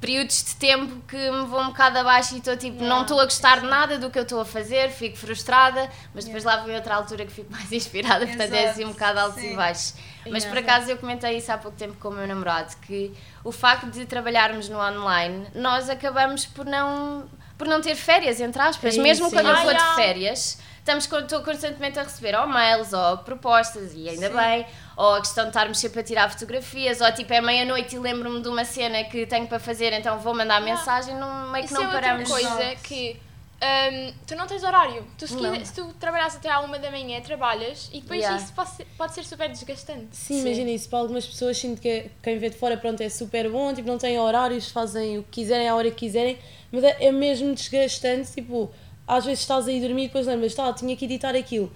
períodos 0.00 0.42
de 0.42 0.56
tempo 0.56 1.00
que 1.06 1.16
me 1.16 1.46
vão 1.46 1.62
um 1.62 1.66
bocado 1.68 1.96
abaixo 1.98 2.34
e 2.34 2.38
estou 2.38 2.56
tipo, 2.56 2.82
não 2.82 3.02
estou 3.02 3.20
a 3.20 3.24
gostar 3.24 3.60
de 3.60 3.66
nada 3.68 3.98
do 3.98 4.10
que 4.10 4.18
eu 4.18 4.24
estou 4.24 4.40
a 4.40 4.44
fazer, 4.44 4.90
fico 4.90 5.16
frustrada, 5.16 5.88
mas 6.12 6.24
depois 6.24 6.42
lá 6.42 6.56
vem 6.56 6.74
outra 6.74 6.96
altura 6.96 7.24
que 7.24 7.30
fico 7.32 7.52
mais 7.52 7.70
inspirada, 7.72 8.26
portanto 8.26 8.52
é 8.52 8.68
assim 8.68 8.84
um 8.84 8.90
bocado 8.90 9.20
altos 9.20 9.40
sim. 9.40 9.52
e 9.52 9.56
baixos. 9.56 9.94
Mas 10.28 10.44
por 10.44 10.56
Yeah. 10.56 10.72
acaso 10.74 10.90
eu 10.90 10.98
comentei 10.98 11.36
isso 11.36 11.52
há 11.52 11.58
pouco 11.58 11.76
tempo 11.76 11.94
com 12.00 12.08
o 12.08 12.12
meu 12.12 12.26
namorado, 12.26 12.74
que 12.82 13.12
o 13.44 13.52
facto 13.52 13.86
de 13.90 14.04
trabalharmos 14.04 14.68
no 14.68 14.78
online, 14.80 15.46
nós 15.54 15.88
acabamos 15.88 16.46
por 16.46 16.64
não, 16.66 17.28
por 17.62 17.68
não 17.68 17.80
ter 17.80 17.94
férias, 17.94 18.40
entre 18.40 18.60
aspas, 18.60 18.98
É 18.98 19.00
mesmo 19.00 19.26
isso, 19.26 19.36
quando 19.36 19.46
é 19.46 19.52
eu 19.52 19.56
vou 19.62 19.72
de 19.72 19.78
Ah, 19.78 19.82
yeah. 19.82 19.94
férias, 19.94 20.58
estamos, 20.80 21.04
estou 21.04 21.42
constantemente 21.42 21.96
a 21.96 22.02
receber 22.02 22.34
ou 22.34 22.48
mails 22.48 22.92
ou 22.92 23.18
propostas, 23.18 23.92
e 23.94 24.08
ainda 24.08 24.30
Sim. 24.30 24.36
bem, 24.36 24.66
ou 24.96 25.14
a 25.14 25.20
questão 25.20 25.44
de 25.44 25.50
estarmos 25.50 25.78
sempre 25.78 26.00
a 26.00 26.02
tirar 26.02 26.28
fotografias, 26.28 27.00
ou 27.00 27.12
tipo 27.12 27.32
é 27.32 27.40
meia-noite 27.40 27.94
e 27.94 28.00
lembro-me 28.00 28.42
de 28.42 28.48
uma 28.48 28.64
cena 28.64 29.04
que 29.04 29.24
tenho 29.26 29.46
para 29.46 29.60
fazer, 29.60 29.92
então 29.92 30.18
vou 30.18 30.34
mandar 30.34 30.60
mensagem, 30.60 31.14
não, 31.14 31.52
meio 31.52 31.64
que 31.64 31.72
Isso 31.72 31.74
não 31.74 31.82
é 31.82 31.86
outra 31.86 32.00
paramos. 32.00 32.28
coisa 32.28 32.62
Exato. 32.64 32.82
que 32.82 33.20
hum, 33.62 34.12
tu 34.26 34.34
não 34.36 34.46
tens 34.46 34.62
horário. 34.62 35.04
Tu, 35.16 35.26
se, 35.28 35.36
quiser- 35.36 35.64
se 35.66 35.74
tu 35.74 35.86
trabalhas 36.00 36.34
até 36.36 36.50
à 36.50 36.60
uma 36.60 36.78
da 36.78 36.90
manhã, 36.90 37.20
trabalhas 37.20 37.88
e 37.92 38.00
depois 38.00 38.20
Yeah. 38.20 38.42
isso 38.42 38.52
pode 38.52 38.70
ser, 38.70 38.86
pode 38.98 39.14
ser 39.14 39.24
super 39.24 39.48
desgastante. 39.48 40.08
Sim, 40.16 40.34
Sim. 40.34 40.46
imagina 40.46 40.70
isso. 40.70 40.88
Para 40.88 40.98
algumas 40.98 41.26
pessoas, 41.26 41.56
sinto 41.58 41.80
que 41.80 42.10
quem 42.22 42.38
vê 42.38 42.50
de 42.50 42.56
fora 42.56 42.76
pronto, 42.76 43.00
é 43.00 43.08
super 43.08 43.48
bom, 43.50 43.72
tipo, 43.72 43.86
não 43.88 43.98
têm 43.98 44.18
horários, 44.18 44.70
fazem 44.70 45.18
o 45.18 45.22
que 45.22 45.30
quiserem, 45.42 45.68
à 45.68 45.74
hora 45.74 45.90
que 45.90 45.96
quiserem, 45.96 46.38
mas 46.70 46.82
é, 46.84 46.96
é 47.06 47.12
mesmo 47.12 47.54
desgastante. 47.54 48.32
Tipo, 48.32 48.70
às 49.06 49.24
vezes 49.24 49.40
estás 49.40 49.66
aí 49.66 49.78
a 49.78 49.86
dormir 49.86 50.04
e 50.04 50.06
depois 50.06 50.26
lembras, 50.26 50.54
tá, 50.54 50.72
tinha 50.72 50.96
que 50.96 51.04
editar 51.04 51.34
aquilo. 51.34 51.70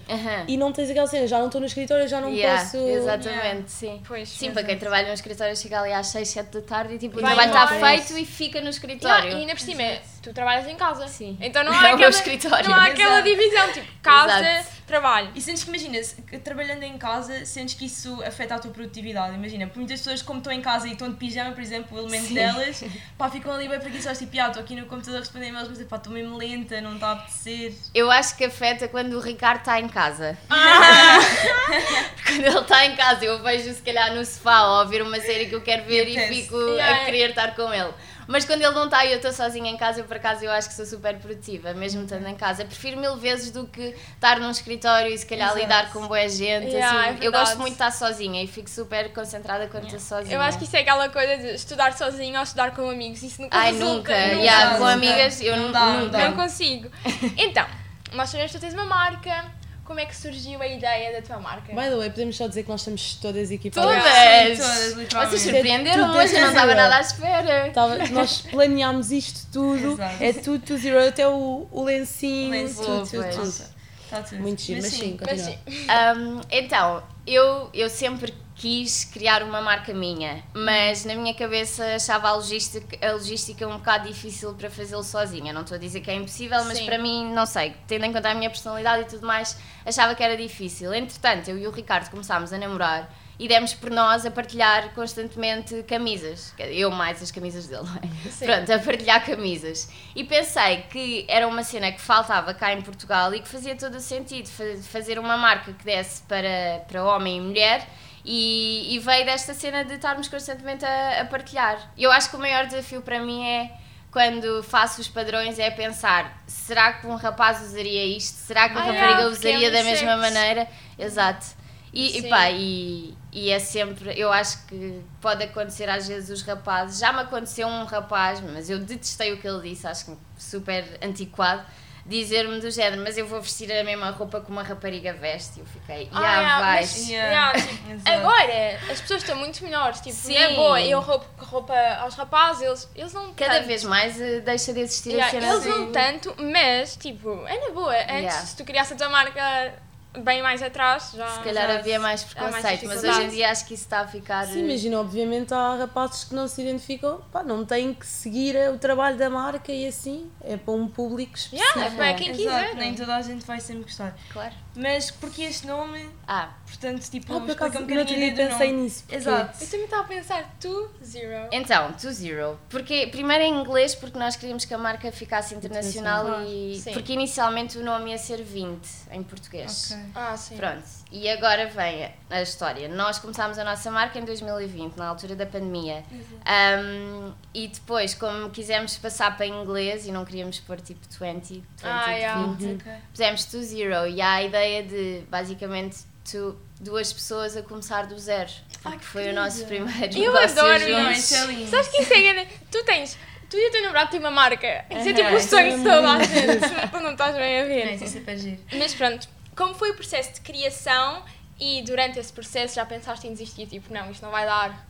E 0.46 0.56
não 0.56 0.72
tens 0.72 0.88
aquela 0.88 1.06
cena, 1.08 1.26
já 1.26 1.38
não 1.38 1.46
estou 1.46 1.60
no 1.60 1.66
escritório, 1.66 2.06
já 2.08 2.20
não 2.20 2.30
Yeah, 2.32 2.62
posso. 2.62 2.76
Exatamente, 2.76 3.36
Yeah. 3.40 3.62
sim. 3.66 4.02
Pois, 4.06 4.28
sim, 4.28 4.52
para 4.52 4.62
quem 4.62 4.78
trabalha 4.78 5.08
no 5.08 5.14
escritório 5.14 5.56
chega 5.56 5.80
ali 5.80 5.92
às 5.92 6.06
6, 6.06 6.28
7 6.28 6.52
da 6.52 6.60
tarde 6.62 6.94
e 6.94 6.98
tipo, 6.98 7.18
o 7.18 7.20
Vai 7.22 7.34
trabalho 7.34 7.72
está 7.74 7.80
feito 8.06 8.16
e 8.18 8.24
fica 8.24 8.60
no 8.60 8.66
Yeah, 8.66 8.70
escritório. 8.70 9.30
e 9.32 9.34
ainda 9.34 9.52
por 9.54 9.60
cima, 9.60 9.82
tu 10.26 10.34
trabalhas 10.34 10.66
em 10.66 10.76
casa. 10.76 11.06
Sim. 11.06 11.38
Então 11.40 11.62
não 11.62 11.72
É 11.72 11.76
há 11.76 11.78
o 11.78 11.82
meu 11.82 11.94
aquela, 11.94 12.10
escritório. 12.10 12.68
Não 12.68 12.74
há 12.76 12.86
aquela 12.86 13.20
divisão, 13.20 13.72
tipo, 13.72 13.86
casa, 14.02 14.40
Exato. 14.40 14.68
trabalho. 14.86 15.30
E 15.34 15.40
sentes 15.40 15.62
que, 15.62 15.70
imagina, 15.70 15.98
trabalhando 16.42 16.82
em 16.82 16.98
casa, 16.98 17.44
sentes 17.46 17.74
que 17.74 17.86
isso 17.86 18.20
afeta 18.26 18.56
a 18.56 18.58
tua 18.58 18.70
produtividade. 18.72 19.34
Imagina, 19.34 19.66
por 19.68 19.76
muitas 19.78 20.00
pessoas, 20.00 20.22
como 20.22 20.38
estão 20.38 20.52
em 20.52 20.60
casa 20.60 20.88
e 20.88 20.92
estão 20.92 21.08
de 21.08 21.16
pijama, 21.16 21.52
por 21.52 21.60
exemplo, 21.60 21.96
o 21.96 22.00
elemento 22.00 22.26
Sim. 22.28 22.34
delas, 22.34 22.82
pá, 23.16 23.30
ficam 23.30 23.52
ali 23.52 23.68
bem 23.68 23.78
preguiçosas, 23.78 24.18
tipo, 24.18 24.32
ah, 24.40 24.48
estou 24.48 24.62
aqui 24.62 24.74
no 24.74 24.86
computador 24.86 25.16
a 25.18 25.20
responder 25.20 25.48
e-mails, 25.48 25.68
mas 25.68 25.82
pá, 25.86 25.96
estou 25.96 26.12
mesmo 26.12 26.36
lenta, 26.36 26.80
não 26.80 26.94
está 26.94 27.08
a 27.08 27.12
apetecer. 27.12 27.72
Eu 27.94 28.10
acho 28.10 28.36
que 28.36 28.44
afeta 28.44 28.88
quando 28.88 29.12
o 29.14 29.20
Ricardo 29.20 29.58
está 29.60 29.78
em 29.80 29.88
casa. 29.88 30.36
Ah! 30.50 31.18
quando 32.26 32.44
ele 32.44 32.58
está 32.58 32.86
em 32.86 32.96
casa, 32.96 33.24
eu 33.24 33.42
vejo 33.42 33.72
se 33.72 33.82
calhar 33.82 34.14
no 34.14 34.24
sofá 34.24 34.62
ou 34.66 34.80
a 34.80 34.84
ver 34.84 35.02
uma 35.02 35.20
série 35.20 35.46
que 35.46 35.54
eu 35.54 35.60
quero 35.62 35.84
ver 35.84 36.08
e 36.08 36.16
Apetece. 36.16 36.42
fico 36.42 36.56
Yeah. 36.76 37.02
a 37.02 37.04
querer 37.04 37.30
estar 37.30 37.54
com 37.54 37.72
ele. 37.72 37.92
Mas 38.26 38.44
quando 38.44 38.62
ele 38.62 38.72
não 38.74 38.84
está 38.86 39.04
e 39.04 39.10
eu 39.12 39.16
estou 39.16 39.32
sozinha 39.32 39.70
em 39.70 39.76
casa, 39.76 40.00
eu 40.00 40.04
por 40.04 40.16
acaso 40.16 40.44
eu 40.44 40.50
acho 40.50 40.68
que 40.68 40.74
sou 40.74 40.84
super 40.84 41.16
produtiva, 41.18 41.72
mesmo 41.74 42.02
estando 42.02 42.26
em 42.26 42.34
casa. 42.34 42.64
Prefiro 42.64 42.98
mil 42.98 43.16
vezes 43.16 43.50
do 43.50 43.66
que 43.66 43.94
estar 44.14 44.40
num 44.40 44.50
escritório 44.50 45.12
e 45.12 45.18
se 45.18 45.24
calhar 45.26 45.48
Exato. 45.48 45.60
lidar 45.62 45.92
com 45.92 46.06
boa 46.06 46.28
gente. 46.28 46.72
Yeah, 46.72 47.10
assim. 47.10 47.18
é 47.22 47.26
eu 47.26 47.32
gosto 47.32 47.56
muito 47.56 47.68
de 47.68 47.72
estar 47.74 47.90
sozinha 47.92 48.42
e 48.42 48.46
fico 48.46 48.68
super 48.68 49.12
concentrada 49.12 49.66
quando 49.68 49.84
estou 49.84 50.00
sozinha. 50.00 50.34
Eu 50.34 50.40
acho 50.40 50.58
que 50.58 50.64
isso 50.64 50.76
é 50.76 50.80
aquela 50.80 51.08
coisa 51.08 51.36
de 51.36 51.54
estudar 51.54 51.92
sozinho 51.96 52.36
ou 52.36 52.42
estudar 52.42 52.72
com 52.72 52.90
amigos. 52.90 53.22
Isso 53.22 53.40
nunca 53.40 53.56
Ai, 53.56 53.72
resulta. 53.72 53.94
nunca. 53.94 54.26
nunca. 54.28 54.36
Yeah, 54.40 54.78
com 54.78 54.86
amigas, 54.86 55.40
eu 55.40 55.56
Não 55.56 55.72
dá, 55.72 55.86
não 55.86 56.00
nunca. 56.00 56.18
dá. 56.18 56.28
Não 56.28 56.36
consigo. 56.36 56.90
Então, 57.36 57.66
nós 58.12 58.28
sabemos 58.30 58.52
que 58.52 58.58
tu 58.58 58.60
tens 58.60 58.74
uma 58.74 58.84
marca. 58.84 59.44
Como 59.86 60.00
é 60.00 60.06
que 60.06 60.16
surgiu 60.16 60.60
a 60.60 60.66
ideia 60.66 61.12
da 61.12 61.22
tua 61.26 61.38
marca? 61.38 61.72
By 61.72 61.88
the 61.88 61.96
way, 61.96 62.10
podemos 62.10 62.36
só 62.36 62.46
dizer 62.48 62.64
que 62.64 62.68
nós 62.68 62.80
estamos 62.80 63.14
todas 63.16 63.50
equipadas. 63.50 64.02
Todas! 64.02 64.58
Sim, 64.58 64.62
todas, 64.62 64.92
literalmente. 64.92 65.14
Vocês 65.14 65.42
Tudo 65.44 65.52
surpreenderam 65.54 66.16
hoje, 66.16 66.34
eu 66.34 66.40
não 66.40 66.48
estava 66.48 66.74
nada 66.74 66.96
à 66.96 67.00
espera. 67.00 67.70
Tava- 67.72 67.96
nós 68.08 68.40
planeámos 68.42 69.10
isto 69.12 69.46
tudo, 69.52 69.92
Exato. 69.92 70.22
é 70.24 70.32
tudo 70.32 70.58
to 70.66 70.76
zero, 70.78 71.06
até 71.08 71.26
o, 71.28 71.68
o 71.70 71.84
lencinho, 71.84 72.50
Lenço, 72.50 72.82
tudo, 72.84 73.08
tudo, 73.08 73.22
pois. 73.22 73.34
tudo. 73.36 73.48
Está 73.48 74.16
Tá 74.16 74.22
tudo. 74.22 74.40
Muito 74.42 74.62
giro, 74.62 74.80
mas 74.82 74.92
sim, 74.92 75.16
Mas 75.20 75.30
continua. 75.42 75.58
sim. 75.68 75.86
Um, 76.20 76.40
então, 76.50 77.02
eu, 77.26 77.68
eu 77.74 77.88
sempre 77.90 78.32
quis 78.56 79.04
criar 79.04 79.42
uma 79.42 79.60
marca 79.60 79.92
minha, 79.92 80.42
mas 80.54 81.04
na 81.04 81.14
minha 81.14 81.34
cabeça 81.34 81.84
achava 81.94 82.28
a 82.28 82.36
logística, 82.36 83.06
a 83.06 83.12
logística 83.12 83.68
um 83.68 83.76
bocado 83.76 84.08
difícil 84.08 84.54
para 84.54 84.70
fazê-lo 84.70 85.04
sozinha. 85.04 85.52
Não 85.52 85.60
estou 85.60 85.74
a 85.76 85.78
dizer 85.78 86.00
que 86.00 86.10
é 86.10 86.14
impossível, 86.14 86.64
mas 86.64 86.78
Sim. 86.78 86.86
para 86.86 86.98
mim, 86.98 87.32
não 87.34 87.44
sei, 87.44 87.74
tendo 87.86 88.06
em 88.06 88.12
conta 88.12 88.30
a 88.30 88.34
minha 88.34 88.48
personalidade 88.48 89.02
e 89.02 89.04
tudo 89.06 89.26
mais, 89.26 89.58
achava 89.84 90.14
que 90.14 90.22
era 90.22 90.36
difícil. 90.36 90.92
Entretanto, 90.94 91.48
eu 91.48 91.58
e 91.58 91.66
o 91.66 91.70
Ricardo 91.70 92.10
começámos 92.10 92.50
a 92.50 92.56
namorar 92.58 93.12
e 93.38 93.46
demos 93.46 93.74
por 93.74 93.90
nós 93.90 94.24
a 94.24 94.30
partilhar 94.30 94.94
constantemente 94.94 95.82
camisas. 95.82 96.54
Eu 96.58 96.90
mais 96.90 97.22
as 97.22 97.30
camisas 97.30 97.66
dele, 97.66 97.82
não 97.82 97.96
é? 97.96 98.30
Sim. 98.30 98.46
Pronto, 98.46 98.72
a 98.72 98.78
partilhar 98.78 99.22
camisas. 99.26 99.90
E 100.14 100.24
pensei 100.24 100.78
que 100.90 101.26
era 101.28 101.46
uma 101.46 101.62
cena 101.62 101.92
que 101.92 102.00
faltava 102.00 102.54
cá 102.54 102.72
em 102.72 102.80
Portugal 102.80 103.34
e 103.34 103.40
que 103.40 103.48
fazia 103.48 103.76
todo 103.76 103.96
o 103.96 104.00
sentido 104.00 104.48
fa- 104.48 104.64
fazer 104.90 105.18
uma 105.18 105.36
marca 105.36 105.74
que 105.74 105.84
desse 105.84 106.22
para, 106.22 106.82
para 106.88 107.04
homem 107.04 107.36
e 107.36 107.40
mulher. 107.42 107.86
E, 108.28 108.94
e 108.94 108.98
veio 108.98 109.24
desta 109.24 109.54
cena 109.54 109.84
de 109.84 109.94
estarmos 109.94 110.26
constantemente 110.26 110.84
a, 110.84 111.22
a 111.22 111.24
partilhar. 111.26 111.92
Eu 111.96 112.10
acho 112.10 112.28
que 112.28 112.34
o 112.36 112.40
maior 112.40 112.66
desafio 112.66 113.00
para 113.00 113.20
mim 113.20 113.46
é 113.46 113.70
quando 114.10 114.62
faço 114.64 115.00
os 115.00 115.08
padrões 115.08 115.58
é 115.58 115.70
pensar 115.70 116.42
será 116.46 116.94
que 116.94 117.06
um 117.06 117.14
rapaz 117.14 117.60
usaria 117.62 118.04
isto? 118.04 118.34
Será 118.36 118.68
que 118.68 118.74
uma 118.74 118.80
Ah, 118.80 118.84
rapariga 118.84 119.20
yeah, 119.20 119.30
porque 119.30 119.48
é 119.48 119.50
usaria 119.52 119.70
da 119.70 119.84
mesma 119.84 120.16
maneira? 120.16 120.68
Exato. 120.98 121.46
E, 121.92 122.18
e 122.18 122.28
pá, 122.28 122.50
e, 122.50 123.16
e 123.32 123.50
é 123.50 123.58
sempre, 123.58 124.12
eu 124.18 124.30
acho 124.32 124.66
que 124.66 125.00
pode 125.20 125.44
acontecer 125.44 125.88
às 125.88 126.06
vezes 126.08 126.28
os 126.30 126.42
rapazes, 126.46 126.98
já 126.98 127.12
me 127.12 127.20
aconteceu 127.20 127.66
um 127.68 127.84
rapaz, 127.84 128.40
mas 128.40 128.68
eu 128.68 128.78
detestei 128.80 129.32
o 129.32 129.40
que 129.40 129.46
ele 129.48 129.70
disse, 129.70 129.86
acho 129.86 130.06
que 130.06 130.16
super 130.36 130.84
antiquado, 131.02 131.64
dizer-me 132.08 132.60
do 132.60 132.70
género, 132.70 133.02
mas 133.02 133.18
eu 133.18 133.26
vou 133.26 133.40
vestir 133.42 133.70
a 133.72 133.82
mesma 133.82 134.10
roupa 134.10 134.40
que 134.40 134.48
uma 134.50 134.62
rapariga 134.62 135.12
veste. 135.12 135.58
E 135.58 135.60
eu 135.60 135.66
fiquei, 135.66 136.08
Ah, 136.12 136.20
já 136.22 136.34
yeah, 136.40 136.60
vais. 136.60 136.92
mas- 136.98 137.08
Yeah. 137.08 137.30
yeah, 137.52 137.60
tipo, 137.60 137.92
Exato. 137.92 138.10
agora 138.18 138.80
as 138.92 139.00
pessoas 139.00 139.22
estão 139.22 139.36
muito 139.36 139.64
melhores, 139.64 140.00
tipo, 140.00 140.14
Sim. 140.16 140.34
não 140.34 140.40
é 140.40 140.54
boa, 140.54 140.80
eu 140.82 141.00
roubo 141.00 141.24
roupa 141.38 141.74
aos 142.00 142.14
rapazes, 142.14 142.62
eles, 142.62 142.88
eles 142.94 143.12
não 143.12 143.34
Cada 143.34 143.54
tanto. 143.56 143.66
vez 143.66 143.82
mais 143.84 144.20
eh, 144.20 144.40
deixa 144.40 144.72
de 144.72 144.80
existir 144.80 145.10
Yeah, 145.14 145.26
a 145.26 145.30
cena 145.30 145.52
eles 145.52 145.62
de- 145.64 145.68
não 145.68 145.92
tanto, 145.92 146.34
mas 146.38 146.96
tipo, 146.96 147.44
é 147.46 147.58
na 147.68 147.74
boa. 147.74 147.92
Antes, 147.94 148.08
Yeah. 148.10 148.30
se 148.46 148.56
tu 148.56 148.64
criasse 148.64 148.92
a 148.92 148.96
tua 148.96 149.08
marca 149.08 149.74
bem 150.22 150.42
mais 150.42 150.62
atrás, 150.62 151.12
já. 151.14 151.28
Se 151.28 151.40
calhar 151.40 151.68
já- 151.68 151.78
havia 151.78 151.98
mais 152.00 152.26
há 152.36 152.42
mais 152.42 152.54
preconceito, 152.54 152.86
mas 152.86 153.04
hoje 153.04 153.22
em 153.24 153.28
dia 153.28 153.50
acho 153.50 153.66
que 153.66 153.74
isso 153.74 153.82
está 153.84 154.00
a 154.00 154.06
ficar. 154.06 154.46
Sim, 154.46 154.64
imagina, 154.64 155.00
obviamente 155.00 155.52
há 155.54 155.76
rapazes 155.76 156.24
que 156.24 156.34
não 156.34 156.46
se 156.48 156.62
identificam, 156.62 157.20
pá, 157.32 157.42
não 157.42 157.64
têm 157.64 157.92
que 157.94 158.06
seguir 158.06 158.56
o 158.72 158.78
trabalho 158.78 159.16
da 159.16 159.28
marca 159.30 159.70
e 159.72 159.86
assim, 159.86 160.30
é 160.42 160.56
para 160.56 160.72
um 160.74 160.88
público 160.88 161.36
específico. 161.36 161.78
Yeah, 161.78 161.94
é 161.94 161.96
para 161.96 162.14
quem 162.14 162.30
Exato, 162.30 162.64
quiser. 162.64 162.74
nem 162.76 162.94
toda 162.94 163.16
a 163.16 163.22
gente 163.22 163.44
vai 163.46 163.60
sempre 163.60 163.82
gostar. 163.84 164.16
Claro. 164.32 164.54
Mas 164.76 165.10
porque 165.10 165.42
este 165.42 165.66
nome, 165.66 166.08
Ah, 166.28 166.50
portanto, 166.66 167.08
tipo, 167.08 167.34
Ah, 167.36 167.40
por 167.40 167.50
acaso, 167.52 167.78
um 167.78 167.82
do 167.82 167.86
pensei 167.86 168.68
nome. 168.72 168.72
nisso. 168.82 169.02
porque- 169.04 169.14
Exato. 169.16 169.62
Eu 169.64 169.68
também 169.70 169.84
estava 169.84 170.02
a 170.02 170.06
pensar, 170.06 170.56
tu, 170.60 170.90
zero. 171.04 171.48
Então, 171.52 171.92
to 171.92 172.10
zero. 172.12 172.58
Porque, 172.68 173.06
primeiro 173.06 173.44
em 173.44 173.60
inglês, 173.60 173.94
porque 173.94 174.18
nós 174.18 174.34
queríamos 174.36 174.64
que 174.64 174.74
a 174.74 174.78
marca 174.78 175.10
ficasse 175.12 175.54
internacional 175.54 176.24
Internacional. 176.26 176.50
e. 176.52 176.80
Sim. 176.80 176.92
Porque 176.92 177.12
inicialmente 177.12 177.78
o 177.78 177.84
nome 177.84 178.10
ia 178.10 178.18
ser 178.18 178.42
20 178.42 178.86
em 179.12 179.22
português. 179.22 179.92
Ok. 179.92 180.05
Ah, 180.14 180.36
sim. 180.36 180.56
Pronto, 180.56 180.82
e 181.10 181.28
agora 181.28 181.66
vem 181.66 182.10
a 182.30 182.42
história. 182.42 182.88
Nós 182.88 183.18
começámos 183.18 183.58
a 183.58 183.64
nossa 183.64 183.90
marca 183.90 184.18
em 184.18 184.24
2020, 184.24 184.96
na 184.96 185.08
altura 185.08 185.34
da 185.36 185.46
pandemia. 185.46 186.02
Um, 186.46 187.32
e 187.54 187.68
depois, 187.68 188.14
como 188.14 188.50
quisemos 188.50 188.96
passar 188.98 189.36
para 189.36 189.46
inglês 189.46 190.06
e 190.06 190.12
não 190.12 190.24
queríamos 190.24 190.58
pôr 190.60 190.80
tipo 190.80 191.00
20, 191.08 191.54
20, 191.54 191.64
Ah, 191.82 192.10
yeah. 192.12 192.46
20, 192.58 192.80
Ok. 192.82 192.92
pusemos 193.10 193.44
to 193.46 193.62
zero. 193.62 194.06
E 194.06 194.20
há 194.20 194.32
a 194.34 194.42
ideia 194.42 194.82
de, 194.82 195.22
basicamente, 195.30 195.98
to, 196.30 196.56
duas 196.80 197.12
pessoas 197.12 197.56
a 197.56 197.62
começar 197.62 198.06
do 198.06 198.18
zero. 198.18 198.50
Porque 198.82 199.04
foi 199.04 199.30
o 199.30 199.34
nosso 199.34 199.64
primeiro 199.66 200.16
Eu 200.18 200.36
adoro 200.36 200.78
juntos. 200.80 201.18
Isso 201.18 201.34
é. 201.34 201.66
Sabes 201.66 201.88
que 201.88 202.02
isso 202.02 202.12
é? 202.14 202.46
Tu 202.70 202.84
tens. 202.84 203.18
Tu 203.48 203.56
e 203.56 203.68
o 203.68 203.70
teu 203.70 203.82
namorado 203.82 204.10
têm 204.10 204.18
uma 204.20 204.30
marca. 204.30 204.84
Isso 204.90 205.08
é 205.08 205.12
tipo 205.12 205.34
o 205.34 205.40
sonho 205.40 205.76
de 205.78 205.84
toda 205.84 206.12
a 206.12 206.22
gente. 206.22 206.58
Tu 206.90 207.00
não 207.00 207.12
estás 207.12 207.34
bem 207.36 207.60
a 207.60 207.62
Não, 207.62 207.68
ver. 207.68 207.94
isso 207.94 208.04
é 208.04 208.06
super 208.08 208.36
giro. 208.38 208.58
Mas 208.76 208.92
pronto, 208.94 209.28
como 209.56 209.74
foi 209.74 209.90
o 209.90 209.94
processo 209.94 210.34
de 210.34 210.40
criação 210.42 211.24
e 211.58 211.82
durante 211.82 212.18
esse 212.18 212.32
processo 212.32 212.74
já 212.76 212.84
pensaste 212.84 213.26
em 213.26 213.32
desistir? 213.32 213.66
Tipo, 213.66 213.92
não, 213.92 214.10
isto 214.10 214.22
não 214.22 214.30
vai 214.30 214.44
dar. 214.46 214.86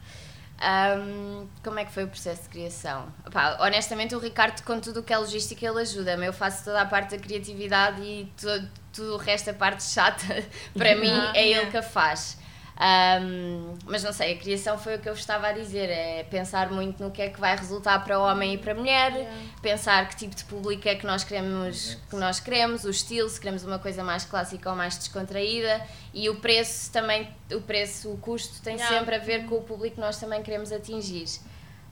Um, 0.58 1.46
como 1.62 1.78
é 1.78 1.84
que 1.84 1.92
foi 1.92 2.04
o 2.04 2.08
processo 2.08 2.44
de 2.44 2.48
criação? 2.48 3.12
Pá, 3.30 3.58
honestamente, 3.60 4.14
o 4.14 4.18
Ricardo, 4.18 4.62
com 4.64 4.80
tudo 4.80 5.00
o 5.00 5.02
que 5.02 5.12
é 5.12 5.18
logística, 5.18 5.66
ele 5.66 5.80
ajuda-me. 5.80 6.26
Eu 6.26 6.32
faço 6.32 6.64
toda 6.64 6.80
a 6.80 6.86
parte 6.86 7.14
da 7.14 7.22
criatividade 7.22 8.00
e 8.02 8.32
to- 8.40 8.68
tudo 8.92 9.14
o 9.14 9.16
resto, 9.18 9.50
a 9.50 9.54
parte 9.54 9.82
chata, 9.84 10.24
para 10.76 10.96
mim, 10.96 11.10
Ah, 11.12 11.32
é 11.34 11.46
ele 11.48 11.66
que 11.70 11.76
a 11.76 11.82
faz. 11.82 12.38
Um, 12.78 13.74
mas 13.86 14.02
não 14.04 14.12
sei, 14.12 14.34
a 14.34 14.36
criação 14.38 14.76
foi 14.76 14.96
o 14.96 14.98
que 14.98 15.08
eu 15.08 15.14
vos 15.14 15.20
estava 15.20 15.46
a 15.48 15.52
dizer: 15.52 15.88
é 15.88 16.24
pensar 16.24 16.70
muito 16.70 17.02
no 17.02 17.10
que 17.10 17.22
é 17.22 17.30
que 17.30 17.40
vai 17.40 17.56
resultar 17.56 18.00
para 18.04 18.18
homem 18.20 18.54
e 18.54 18.58
para 18.58 18.74
mulher, 18.74 19.32
pensar 19.62 20.06
que 20.08 20.16
tipo 20.16 20.34
de 20.34 20.44
público 20.44 20.86
é 20.86 20.94
que 20.94 21.06
nós 21.06 21.24
queremos, 21.24 21.96
que 22.10 22.16
nós 22.16 22.38
queremos, 22.38 22.84
o 22.84 22.90
estilo, 22.90 23.28
se 23.30 23.40
queremos 23.40 23.64
uma 23.64 23.78
coisa 23.78 24.04
mais 24.04 24.24
clássica 24.26 24.68
ou 24.68 24.76
mais 24.76 24.98
descontraída 24.98 25.80
e 26.12 26.28
o 26.28 26.36
preço 26.36 26.92
também, 26.92 27.28
o 27.50 27.62
preço, 27.62 28.12
o 28.12 28.18
custo 28.18 28.62
tem 28.62 28.76
Yeah. 28.76 28.98
sempre 28.98 29.14
a 29.14 29.18
ver 29.18 29.46
com 29.46 29.54
o 29.54 29.62
público 29.62 29.94
que 29.94 30.00
nós 30.00 30.18
também 30.18 30.42
queremos 30.42 30.70
atingir. 30.70 31.24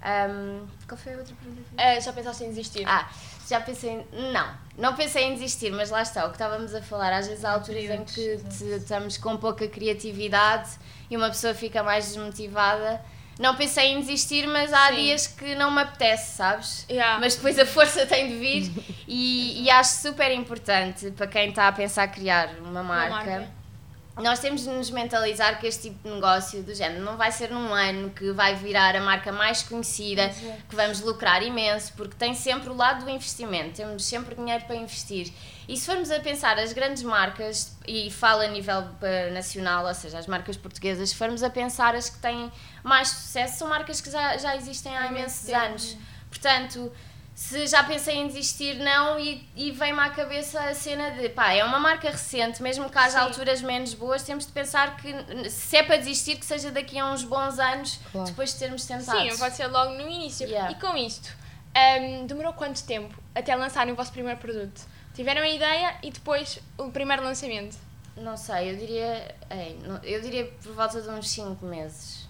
Um, 0.05 0.67
qual 0.87 0.99
foi 0.99 1.15
a 1.15 1.17
outra 1.17 1.35
pergunta? 1.35 1.63
Ah, 1.79 1.99
já 1.99 2.13
pensaste 2.13 2.45
em 2.45 2.49
desistir? 2.51 2.85
Ah, 2.87 3.09
já 3.49 3.61
pensei 3.61 3.91
em... 3.91 4.33
Não, 4.33 4.47
não 4.77 4.95
pensei 4.95 5.25
em 5.25 5.35
desistir, 5.35 5.71
mas 5.71 5.91
lá 5.91 6.03
está, 6.03 6.25
o 6.25 6.29
que 6.29 6.35
estávamos 6.37 6.75
a 6.75 6.83
falar, 6.83 7.13
às 7.13 7.27
vezes 7.29 7.45
há 7.45 7.53
alturas 7.53 7.85
em 7.85 8.05
que 8.05 8.39
te- 8.39 8.65
estamos 8.77 9.17
com 9.19 9.37
pouca 9.37 9.67
criatividade 9.69 10.71
e 11.11 11.17
uma 11.17 11.29
pessoa 11.29 11.55
fica 11.55 11.83
mais 11.83 12.07
desmotivada. 12.07 13.01
Não 13.39 13.57
pensei 13.57 13.89
em 13.93 14.01
desistir, 14.01 14.47
mas 14.47 14.73
há 14.73 14.89
Sim. 14.89 14.95
dias 14.95 15.27
que 15.27 15.55
não 15.57 15.71
me 15.71 15.83
apetece, 15.83 16.37
sabes? 16.37 16.87
Yeah. 16.89 17.19
Mas 17.19 17.35
depois 17.35 17.59
a 17.59 17.67
força 17.67 18.07
tem 18.07 18.29
de 18.29 18.37
vir 18.39 18.73
e, 19.09 19.65
e 19.65 19.71
acho 19.71 20.01
super 20.03 20.31
importante 20.33 21.11
para 21.11 21.27
quem 21.27 21.49
está 21.49 21.67
a 21.69 21.73
pensar 21.73 22.07
criar 22.09 22.49
uma 22.61 22.83
marca. 22.83 23.15
marca. 23.15 23.64
Nós 24.17 24.39
temos 24.39 24.63
de 24.63 24.71
nos 24.71 24.91
mentalizar 24.91 25.59
que 25.59 25.67
este 25.67 25.91
tipo 25.91 26.09
de 26.09 26.15
negócio 26.15 26.63
do 26.63 26.73
género 26.73 27.03
não 27.03 27.17
vai 27.17 27.33
ser 27.33 27.51
num 27.51 27.75
ano 27.75 28.11
que 28.11 28.31
vai 28.31 28.55
virar 28.55 28.95
a 28.95 29.01
marca 29.01 29.33
mais 29.33 29.63
conhecida, 29.63 30.29
que 30.69 30.77
vamos 30.77 31.01
lucrar 31.01 31.43
imenso, 31.43 31.93
porque 31.97 32.15
tem 32.15 32.33
sempre 32.33 32.71
o 32.71 32.75
lado 32.75 33.05
do 33.05 33.11
investimento, 33.11 33.75
temos 33.75 34.05
sempre 34.05 34.37
dinheiro 34.37 34.65
para 34.67 34.77
investir. 34.77 35.33
E 35.69 35.77
se 35.77 35.87
formos 35.87 36.13
a 36.13 36.21
pensar 36.21 36.59
as 36.61 36.73
grandes 36.73 37.03
marcas, 37.03 37.77
e 37.89 38.09
falo 38.09 38.43
a 38.43 38.47
nível 38.47 38.87
eh, 39.03 39.31
nacional, 39.31 39.85
ou 39.85 39.95
seja, 39.95 40.17
as 40.17 40.29
marcas 40.29 40.57
portuguesas, 40.57 41.11
se 41.11 41.17
formos 41.17 41.43
a 41.43 41.51
pensar 41.51 41.97
as 41.97 42.09
que 42.09 42.19
têm 42.19 42.53
mais 42.85 43.09
sucesso, 43.09 43.59
são 43.59 43.69
marcas 43.69 44.01
que 44.01 44.11
já, 44.11 44.37
já 44.37 44.55
existem 44.55 44.97
há 44.97 45.07
imensos 45.07 45.49
anos. 45.49 45.97
Portanto, 46.31 46.93
se 47.35 47.67
já 47.67 47.83
pensei 47.83 48.17
em 48.17 48.29
desistir, 48.29 48.75
não, 48.77 49.19
e, 49.19 49.45
e 49.57 49.73
vem-me 49.73 49.99
à 50.01 50.11
cabeça 50.11 50.61
a 50.61 50.75
cena 50.75 51.11
de 51.11 51.29
pá, 51.31 51.53
é 51.53 51.65
uma 51.65 51.81
marca 51.81 52.09
recente, 52.09 52.63
mesmo 52.63 52.89
que 52.89 52.97
haja 52.97 53.19
Sim. 53.19 53.19
alturas 53.19 53.61
menos 53.61 53.93
boas, 53.93 54.23
temos 54.23 54.47
de 54.47 54.53
pensar 54.53 54.97
que 54.97 55.51
se 55.51 55.77
é 55.77 55.83
para 55.83 55.97
desistir, 55.97 56.37
que 56.37 56.47
seja 56.47 56.71
daqui 56.71 56.97
a 56.99 57.07
uns 57.07 57.25
bons 57.25 57.59
anos, 57.59 57.99
Claro. 58.13 58.29
depois 58.29 58.53
de 58.53 58.59
termos 58.61 58.87
tentado. 58.87 59.19
Sim, 59.19 59.37
pode 59.37 59.57
ser 59.57 59.67
logo 59.67 59.95
no 59.95 60.09
início. 60.09 60.47
Yeah. 60.47 60.71
E 60.71 60.75
com 60.77 60.97
isto, 60.97 61.37
ahm, 61.75 62.27
demorou 62.27 62.53
quanto 62.53 62.83
tempo 62.85 63.19
até 63.35 63.55
lançarem 63.57 63.93
o 63.93 63.97
vosso 63.97 64.13
primeiro 64.13 64.39
produto? 64.39 64.81
Tiveram 65.13 65.43
a 65.43 65.49
ideia 65.49 65.97
e 66.03 66.11
depois 66.13 66.61
o 66.79 66.91
primeiro 66.91 67.23
lançamento? 67.25 67.77
Não 68.17 68.37
sei, 68.37 68.71
eu 68.71 68.77
diria, 68.77 69.35
ei, 69.51 69.77
eu 70.05 70.21
diria 70.21 70.47
por 70.63 70.73
volta 70.73 71.03
de 71.03 71.09
uns 71.09 71.29
5 71.31 71.67
meses. 71.67 72.29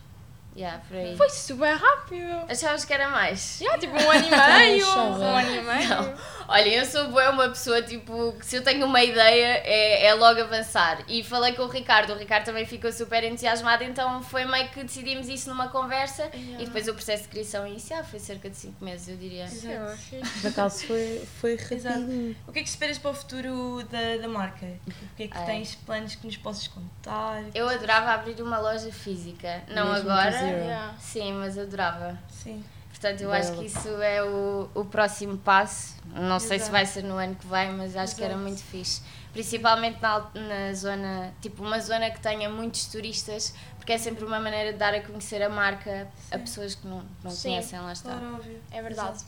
Yeah, 0.56 0.80
por 0.86 0.96
aí. 0.96 1.16
Foi 1.16 1.28
super 1.30 1.74
rápido. 1.74 2.44
Achavas 2.48 2.84
que 2.84 2.92
era 2.92 3.08
mais? 3.08 3.58
Já, 3.60 3.76
tipo 3.76 3.92
um 3.92 4.10
ano 4.10 4.26
e 4.26 4.30
meio. 4.30 4.86
Um 4.86 5.36
ano 5.36 5.50
e 5.50 5.60
meio. 5.62 5.88
Não. 5.88 6.14
Olha, 6.48 6.68
eu 6.68 6.84
sou 6.84 7.08
boa 7.08 7.30
uma 7.30 7.48
pessoa, 7.48 7.80
tipo, 7.82 8.32
que 8.38 8.46
se 8.46 8.56
eu 8.56 8.62
tenho 8.62 8.86
uma 8.86 9.02
ideia 9.02 9.62
é, 9.64 10.06
é 10.06 10.14
logo 10.14 10.40
avançar. 10.40 11.02
E 11.08 11.22
falei 11.24 11.52
com 11.54 11.62
o 11.62 11.68
Ricardo, 11.68 12.12
o 12.12 12.16
Ricardo 12.16 12.44
também 12.44 12.66
ficou 12.66 12.92
super 12.92 13.24
entusiasmado, 13.24 13.82
então 13.84 14.22
foi 14.22 14.44
meio 14.44 14.68
que 14.68 14.82
decidimos 14.84 15.28
isso 15.28 15.48
numa 15.48 15.68
conversa 15.68 16.30
e 16.34 16.64
depois 16.64 16.86
o 16.88 16.94
processo 16.94 17.24
de 17.24 17.28
criação 17.30 17.66
inicial 17.66 18.04
foi 18.04 18.18
cerca 18.18 18.48
de 18.50 18.56
5 18.56 18.84
meses, 18.84 19.08
eu 19.08 19.16
diria. 19.16 19.46
Eu 19.64 19.86
achei- 19.88 20.20
Por 20.40 20.48
acaso 20.50 20.86
foi, 20.86 21.22
foi 21.40 21.52
Exato. 21.70 22.00
rapidinho. 22.00 22.36
O 22.46 22.52
que 22.52 22.58
é 22.58 22.62
que 22.62 22.68
esperas 22.68 22.98
para 22.98 23.10
o 23.10 23.14
futuro 23.14 23.82
da, 23.90 24.16
da 24.20 24.28
marca? 24.28 24.66
O 24.86 25.16
que 25.16 25.24
é 25.24 25.28
que 25.28 25.36
Ai. 25.38 25.46
tens 25.46 25.74
planos 25.76 26.14
que 26.14 26.26
nos 26.26 26.36
possas 26.36 26.68
contar? 26.68 27.42
Eu 27.54 27.68
adorava 27.68 28.10
abrir 28.12 28.40
uma 28.42 28.58
loja 28.58 28.92
física, 28.92 29.62
não 29.68 29.92
Mesmo 29.92 30.10
agora. 30.10 30.30
Yeah. 30.36 30.94
sim, 31.00 31.32
mas 31.32 31.56
adorava. 31.58 32.18
Sim. 32.28 32.62
Portanto, 32.94 33.20
eu 33.22 33.30
Bela. 33.30 33.40
acho 33.40 33.58
que 33.58 33.66
isso 33.66 33.88
é 34.00 34.22
o, 34.22 34.70
o 34.72 34.84
próximo 34.84 35.36
passo. 35.36 35.96
Não 36.14 36.38
sei 36.38 36.58
se 36.60 36.66
Exato. 36.66 36.70
vai 36.70 36.86
ser 36.86 37.02
no 37.02 37.16
ano 37.16 37.34
que 37.34 37.44
vem, 37.46 37.72
mas 37.72 37.96
acho 37.96 38.14
que 38.14 38.22
era 38.22 38.34
Exato. 38.34 38.46
muito 38.48 38.62
fixe. 38.62 39.02
Principalmente 39.32 40.00
na, 40.00 40.20
na 40.32 40.72
zona, 40.72 41.34
tipo 41.42 41.64
uma 41.64 41.80
zona 41.80 42.08
que 42.12 42.20
tenha 42.20 42.48
muitos 42.48 42.86
turistas, 42.86 43.52
porque 43.76 43.92
é 43.92 43.98
sempre 43.98 44.24
uma 44.24 44.38
maneira 44.38 44.72
de 44.72 44.78
dar 44.78 44.94
a 44.94 45.00
conhecer 45.02 45.42
a 45.42 45.48
marca 45.48 46.06
a 46.30 46.38
pessoas 46.38 46.76
que 46.76 46.86
não, 46.86 47.02
não 47.22 47.32
Sim, 47.32 47.48
conhecem, 47.50 47.80
lá 47.80 47.92
está. 47.92 48.10
Claro, 48.10 48.34
óbvio. 48.36 48.62
É 48.70 48.80
verdade. 48.80 49.16
Exato. 49.16 49.24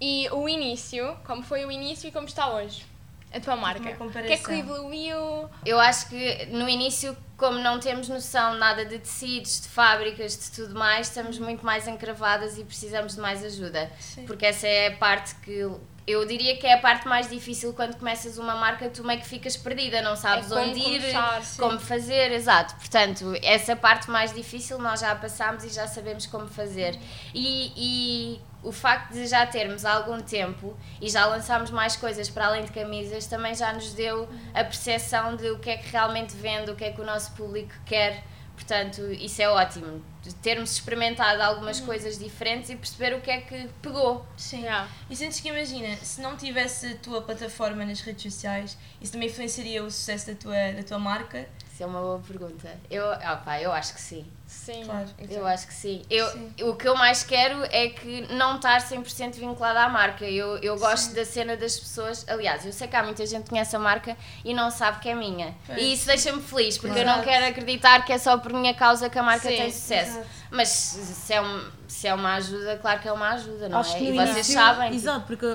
E 0.00 0.26
o 0.30 0.48
início, 0.48 1.14
como 1.26 1.42
foi 1.42 1.66
o 1.66 1.70
início 1.70 2.08
e 2.08 2.10
como 2.12 2.26
está 2.26 2.50
hoje? 2.54 2.86
A 3.32 3.40
tua 3.40 3.56
marca? 3.56 3.96
O 4.04 4.10
que 4.10 4.32
é 4.32 4.36
que 4.36 4.52
evoluiu? 4.52 5.48
Eu 5.64 5.78
acho 5.78 6.08
que 6.08 6.46
no 6.46 6.68
início, 6.68 7.16
como 7.36 7.58
não 7.58 7.78
temos 7.78 8.08
noção 8.08 8.54
nada 8.54 8.84
de 8.84 8.98
tecidos, 8.98 9.62
de 9.62 9.68
fábricas, 9.68 10.36
de 10.36 10.50
tudo 10.50 10.78
mais, 10.78 11.08
estamos 11.08 11.38
muito 11.38 11.64
mais 11.64 11.86
encravadas 11.86 12.58
e 12.58 12.64
precisamos 12.64 13.14
de 13.14 13.20
mais 13.20 13.44
ajuda. 13.44 13.90
Sim. 13.98 14.26
Porque 14.26 14.46
essa 14.46 14.66
é 14.66 14.88
a 14.88 14.96
parte 14.96 15.34
que 15.36 15.64
eu 16.06 16.24
diria 16.26 16.56
que 16.56 16.66
é 16.66 16.74
a 16.74 16.78
parte 16.78 17.06
mais 17.06 17.28
difícil 17.30 17.72
quando 17.72 17.96
começas 17.96 18.36
uma 18.36 18.56
marca, 18.56 18.88
tu 18.88 19.04
meio 19.04 19.20
que 19.20 19.26
ficas 19.26 19.56
perdida, 19.56 20.02
não 20.02 20.16
sabes 20.16 20.50
É 20.50 20.54
onde 20.56 20.80
ir, 20.80 21.00
começar, 21.00 21.42
como 21.56 21.78
fazer, 21.78 22.32
exato. 22.32 22.74
Portanto, 22.74 23.32
essa 23.42 23.76
parte 23.76 24.10
mais 24.10 24.34
difícil 24.34 24.78
nós 24.78 25.00
já 25.00 25.14
passámos 25.14 25.62
e 25.62 25.68
já 25.68 25.86
sabemos 25.86 26.26
como 26.26 26.48
fazer. 26.48 26.98
E, 27.32 27.72
e 27.76 28.40
o 28.62 28.72
facto 28.72 29.12
de 29.12 29.26
já 29.26 29.46
termos 29.46 29.84
algum 29.84 30.20
tempo 30.20 30.76
e 31.00 31.08
já 31.08 31.26
lançámos 31.26 31.70
mais 31.70 31.96
coisas 31.96 32.28
para 32.28 32.46
além 32.46 32.64
de 32.64 32.72
camisas 32.72 33.26
também 33.26 33.54
já 33.54 33.72
nos 33.72 33.94
deu 33.94 34.28
a 34.52 34.62
percepção 34.64 35.36
de 35.36 35.50
o 35.50 35.58
que 35.58 35.70
é 35.70 35.76
que 35.76 35.90
realmente 35.90 36.36
vende, 36.36 36.70
o 36.70 36.76
que 36.76 36.84
é 36.84 36.92
que 36.92 37.00
o 37.00 37.04
nosso 37.04 37.32
público 37.32 37.72
quer. 37.86 38.22
Portanto, 38.54 39.10
isso 39.12 39.40
é 39.40 39.48
ótimo. 39.48 40.02
De 40.22 40.34
termos 40.34 40.72
experimentado 40.72 41.42
algumas 41.42 41.80
coisas 41.80 42.18
diferentes 42.18 42.70
e 42.70 42.76
perceber 42.76 43.14
o 43.14 43.20
que 43.20 43.30
é 43.30 43.40
que 43.40 43.68
pegou. 43.80 44.26
Sim. 44.36 44.62
Yeah. 44.62 44.88
E 45.08 45.16
sentes 45.16 45.40
que 45.40 45.48
imagina, 45.48 45.96
se 45.96 46.20
não 46.20 46.36
tivesse 46.36 46.86
a 46.86 46.96
tua 46.96 47.22
plataforma 47.22 47.84
nas 47.84 48.00
redes 48.00 48.32
sociais, 48.32 48.76
isso 49.00 49.12
também 49.12 49.28
influenciaria 49.28 49.82
o 49.82 49.90
sucesso 49.90 50.28
da 50.28 50.34
tua, 50.34 50.72
da 50.72 50.82
tua 50.82 50.98
marca? 50.98 51.48
Isso 51.72 51.82
é 51.84 51.86
uma 51.86 52.00
boa 52.00 52.18
pergunta. 52.18 52.68
Eu, 52.90 53.06
opa, 53.06 53.58
eu 53.58 53.72
acho 53.72 53.94
que 53.94 54.00
sim. 54.02 54.26
Sim. 54.46 54.84
Claro. 54.84 55.08
Eu 55.30 55.46
acho 55.46 55.66
que 55.68 55.72
sim. 55.72 56.02
Eu, 56.10 56.26
Sim. 56.26 56.52
O 56.62 56.74
que 56.74 56.86
eu 56.86 56.96
mais 56.96 57.22
quero 57.22 57.64
é 57.70 57.88
que 57.88 58.22
não 58.34 58.56
estar 58.56 58.82
100% 58.82 59.36
vinculada 59.36 59.80
à 59.80 59.88
marca. 59.88 60.24
Eu, 60.24 60.58
eu 60.58 60.76
gosto 60.76 61.14
da 61.14 61.24
cena 61.24 61.56
das 61.56 61.78
pessoas. 61.78 62.28
Aliás, 62.28 62.66
eu 62.66 62.72
sei 62.72 62.88
que 62.88 62.96
há 62.96 63.02
muita 63.02 63.24
gente 63.24 63.44
que 63.44 63.50
conhece 63.50 63.74
a 63.76 63.78
marca 63.78 64.16
e 64.44 64.52
não 64.52 64.70
sabe 64.70 64.98
que 64.98 65.08
é 65.08 65.14
minha. 65.14 65.54
Pois. 65.64 65.80
E 65.80 65.92
isso 65.94 66.06
deixa-me 66.06 66.42
feliz, 66.42 66.76
porque 66.76 66.98
eu 66.98 67.06
não 67.06 67.22
quero 67.22 67.46
acreditar 67.46 68.04
que 68.04 68.12
é 68.12 68.18
só 68.18 68.36
por 68.36 68.52
minha 68.52 68.74
causa 68.74 69.08
que 69.08 69.18
a 69.18 69.22
marca 69.22 69.48
Sim, 69.48 69.56
tem 69.56 69.70
sucesso. 69.70 70.09
Exato. 70.10 70.26
Mas 70.50 70.68
se 70.68 71.32
é, 71.32 71.40
um, 71.40 71.70
se 71.88 72.06
é 72.08 72.14
uma 72.14 72.34
ajuda, 72.34 72.76
claro 72.78 73.00
que 73.00 73.08
é 73.08 73.12
uma 73.12 73.30
ajuda, 73.30 73.68
não 73.68 73.78
Acho 73.78 73.96
é? 73.96 73.98
que 73.98 74.04
E 74.04 74.08
no 74.10 74.14
vocês 74.16 74.30
início- 74.36 74.54
sabem. 74.54 74.90
tipo, 74.90 74.96
Exato, 75.02 75.26
porque 75.26 75.46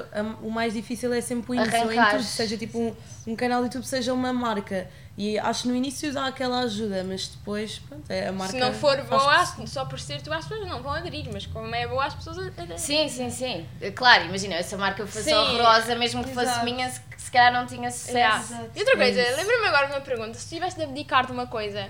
o 0.41 0.49
mais 0.49 0.73
difícil 0.73 1.13
é 1.13 1.21
sempre 1.21 1.51
o 1.51 1.55
início, 1.55 1.83
ou 1.83 1.91
em 1.91 2.09
tudo, 2.11 2.23
seja 2.23 2.57
tipo 2.57 2.79
um, 2.79 2.95
um 3.27 3.35
canal 3.35 3.59
de 3.61 3.65
YouTube, 3.67 3.85
seja 3.85 4.13
uma 4.13 4.31
marca. 4.33 4.87
E 5.17 5.39
acho 5.39 5.61
que 5.63 5.69
no 5.69 5.75
início 5.75 6.11
dá 6.11 6.25
aquela 6.25 6.59
ajuda, 6.59 7.01
mas 7.05 7.29
depois, 7.29 7.79
pronto, 7.79 8.03
é 8.11 8.27
a 8.27 8.31
marca. 8.33 8.51
Se 8.51 8.59
não 8.59 8.73
for 8.73 9.01
boa, 9.03 9.45
si. 9.45 9.65
só 9.65 9.85
por 9.85 9.97
ser 9.97 10.21
tu, 10.21 10.31
as 10.33 10.45
pessoas 10.45 10.67
não 10.67 10.83
vão 10.83 10.91
aderir, 10.91 11.29
mas 11.31 11.45
como 11.45 11.73
é 11.73 11.87
boa, 11.87 12.03
as 12.05 12.13
pessoas 12.13 12.37
aderem. 12.37 12.77
Sim, 12.77 13.07
sim, 13.07 13.29
sim. 13.29 13.65
Claro, 13.95 14.25
imagina, 14.25 14.61
se 14.61 14.75
a 14.75 14.77
marca 14.77 15.07
fosse 15.07 15.23
Sim. 15.23 15.33
horrorosa, 15.33 15.95
mesmo 15.95 16.21
que 16.21 16.33
fosse 16.33 16.47
Exato. 16.47 16.65
minha, 16.65 16.89
se, 16.89 16.99
se 17.17 17.31
calhar 17.31 17.53
não 17.53 17.65
tinha 17.65 17.89
sucesso. 17.89 18.53
Exato. 18.55 18.71
E 18.75 18.79
outra 18.79 18.97
coisa, 18.97 19.21
É 19.21 19.35
lembra-me 19.37 19.67
agora 19.67 19.87
de 19.87 19.93
uma 19.93 20.01
pergunta: 20.01 20.33
se 20.33 20.49
tivesse 20.49 20.75
de 20.75 20.83
abdicar 20.83 21.25
de 21.25 21.31
uma 21.31 21.47
coisa, 21.47 21.87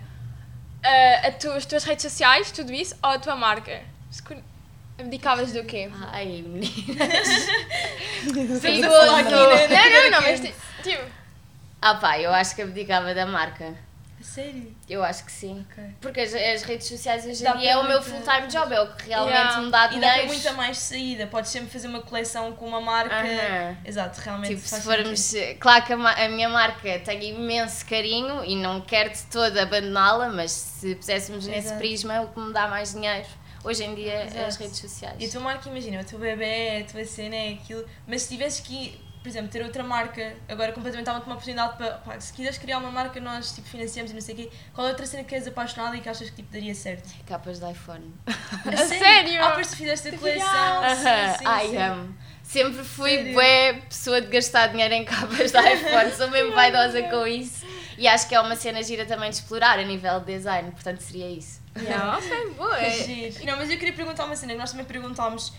ah, 0.85 1.27
a 1.27 1.31
tu, 1.31 1.49
as 1.51 1.65
tuas 1.65 1.83
redes 1.83 2.03
sociais, 2.03 2.51
tudo 2.51 2.71
isso, 2.73 2.95
ou 3.03 3.09
a 3.11 3.19
tua 3.19 3.35
marca? 3.35 3.81
Abdicavas 4.97 5.51
do 5.51 5.63
quê? 5.65 5.89
Ai, 6.13 6.25
menina. 6.47 7.05
Estamos 8.25 8.83
a 8.85 8.89
falar 8.89 9.19
aqui, 9.19 9.31
né? 9.31 9.67
Não, 9.67 10.03
não, 10.03 10.11
não, 10.11 10.21
mas 10.21 10.39
ti- 10.39 10.53
tipo. 10.83 11.03
Ah 11.81 11.95
pá, 11.95 12.17
eu 12.19 12.31
acho 12.33 12.55
que 12.55 12.61
abdicava 12.61 13.13
da 13.13 13.25
marca. 13.25 13.73
Sério? 14.25 14.75
Eu 14.89 15.03
acho 15.03 15.23
que 15.25 15.31
sim. 15.31 15.65
Ok. 15.71 15.83
Porque 16.01 16.19
as, 16.21 16.33
as 16.33 16.63
redes 16.63 16.87
sociais 16.87 17.25
hoje 17.25 17.45
em 17.47 17.57
dia 17.57 17.71
é 17.71 17.77
o 17.77 17.87
meu 17.87 18.01
full-time 18.01 18.47
job, 18.47 18.73
é 18.73 18.81
o 18.81 18.93
que 18.95 19.07
realmente 19.09 19.35
Yeah. 19.35 19.61
me 19.61 19.71
dá 19.71 19.85
E 19.85 19.89
dá 19.89 19.89
para 19.89 19.99
dinheiro. 20.11 20.27
muita 20.27 20.53
mais 20.53 20.77
saída. 20.77 21.27
Podes 21.27 21.51
sempre 21.51 21.69
fazer 21.69 21.87
uma 21.87 22.01
coleção 22.01 22.51
com 22.53 22.67
uma 22.67 22.81
marca. 22.81 23.15
Aham. 23.15 23.77
Exato, 23.85 24.19
realmente. 24.21 24.55
Tipo, 24.55 24.67
se 24.67 24.81
formos. 24.81 25.19
sentido. 25.19 25.59
Claro 25.59 25.85
que 25.85 25.93
a, 25.93 26.25
a 26.25 26.29
minha 26.29 26.49
marca 26.49 26.99
tem 26.99 27.29
imenso 27.29 27.85
carinho 27.85 28.43
e 28.43 28.55
não 28.55 28.81
quero 28.81 29.11
de 29.11 29.23
todo 29.23 29.57
abandoná-la, 29.57 30.29
mas 30.29 30.51
se 30.51 30.95
puséssemos 30.95 31.45
nesse 31.47 31.67
Exato. 31.67 31.77
prisma, 31.79 32.13
é 32.15 32.21
o 32.21 32.27
que 32.27 32.39
me 32.39 32.51
dá 32.51 32.67
mais 32.67 32.93
dinheiro 32.93 33.27
hoje 33.63 33.83
em 33.83 33.95
dia 33.95 34.13
é 34.13 34.23
as 34.25 34.35
Exato. 34.35 34.63
redes 34.63 34.77
sociais. 34.77 35.15
E 35.19 35.25
a 35.25 35.29
tua 35.31 35.41
marca, 35.41 35.67
imagina, 35.69 35.99
o 35.99 36.05
teu 36.05 36.19
bebê, 36.19 36.83
a 36.87 36.91
tua 36.91 37.03
cena 37.03 37.35
é 37.35 37.53
aquilo. 37.53 37.83
Mas 38.05 38.21
se 38.21 38.29
tivesses 38.29 38.59
que, 38.59 38.99
por 39.25 39.29
exemplo, 39.29 39.49
ter 39.49 39.63
outra 39.63 39.83
marca, 39.83 40.35
agora 40.47 40.71
completamente 40.71 41.07
dava-te 41.07 41.25
uma 41.25 41.33
oportunidade 41.33 41.77
para. 41.77 41.93
Pá, 41.93 42.19
se 42.19 42.31
quiseres 42.31 42.59
criar 42.59 42.77
uma 42.77 42.91
marca, 42.91 43.19
nós 43.19 43.53
tipo, 43.55 43.67
financiamos 43.67 44.11
e 44.11 44.13
não 44.13 44.21
sei 44.21 44.35
o 44.35 44.37
quê. 44.37 44.51
Qual 44.71 44.85
é 44.85 44.89
a 44.91 44.93
outra 44.93 45.07
cena 45.07 45.23
que 45.23 45.33
és 45.33 45.47
apaixonada 45.47 45.97
e 45.97 46.01
que 46.01 46.07
achas 46.07 46.29
que 46.29 46.35
tipo, 46.35 46.53
daria 46.53 46.75
certo? 46.75 47.11
Capas 47.25 47.59
de 47.59 47.71
iPhone. 47.71 48.13
A 48.27 48.77
sério? 48.85 49.43
Ah, 49.43 49.47
depois 49.47 49.71
tu 49.71 49.77
fizeste 49.77 50.09
a 50.09 50.11
coleção. 50.15 50.47
Sim, 51.39 51.43
Ai, 51.43 51.67
sim. 51.69 51.77
amo. 51.77 52.15
Sempre 52.43 52.83
fui 52.83 53.15
Sério? 53.15 53.33
bué 53.33 53.73
pessoa 53.89 54.21
de 54.21 54.27
gastar 54.27 54.67
dinheiro 54.67 54.93
em 54.93 55.03
capas 55.03 55.51
de 55.51 55.57
iPhone, 55.57 56.11
sou 56.11 56.29
mesmo 56.29 56.51
vaidosa 56.53 57.01
com 57.09 57.25
isso. 57.25 57.65
E 57.97 58.07
acho 58.07 58.29
que 58.29 58.35
é 58.35 58.39
uma 58.39 58.55
cena 58.55 58.83
gira 58.83 59.07
também 59.07 59.31
de 59.31 59.37
explorar 59.37 59.79
a 59.79 59.83
nível 59.83 60.19
de 60.19 60.27
design, 60.27 60.69
portanto 60.69 60.99
seria 60.99 61.27
isso. 61.31 61.65
Yeah, 61.75 62.17
ok, 62.17 62.51
boa. 62.51 62.77
Não, 63.45 63.57
mas 63.57 63.71
eu 63.71 63.77
queria 63.77 63.93
perguntar 63.93 64.25
uma 64.25 64.35
cena 64.35 64.53
que 64.53 64.59
nós 64.59 64.69
também 64.69 64.85
perguntámos 64.85 65.51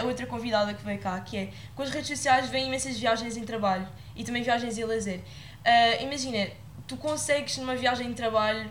a 0.00 0.04
outra 0.04 0.26
convidada 0.26 0.74
que 0.74 0.84
veio 0.84 0.98
cá, 0.98 1.20
que 1.20 1.36
é 1.36 1.48
com 1.74 1.82
as 1.82 1.90
redes 1.90 2.08
sociais 2.08 2.48
vêm 2.48 2.66
imensas 2.66 2.96
viagens 2.98 3.36
em 3.36 3.44
trabalho 3.44 3.86
e 4.16 4.24
também 4.24 4.42
viagens 4.42 4.76
em 4.78 4.84
lazer. 4.84 5.20
Eh, 5.64 6.02
imagina, 6.02 6.48
tu 6.86 6.96
consegues 6.96 7.56
numa 7.58 7.76
viagem 7.76 8.08
de 8.08 8.14
trabalho 8.14 8.68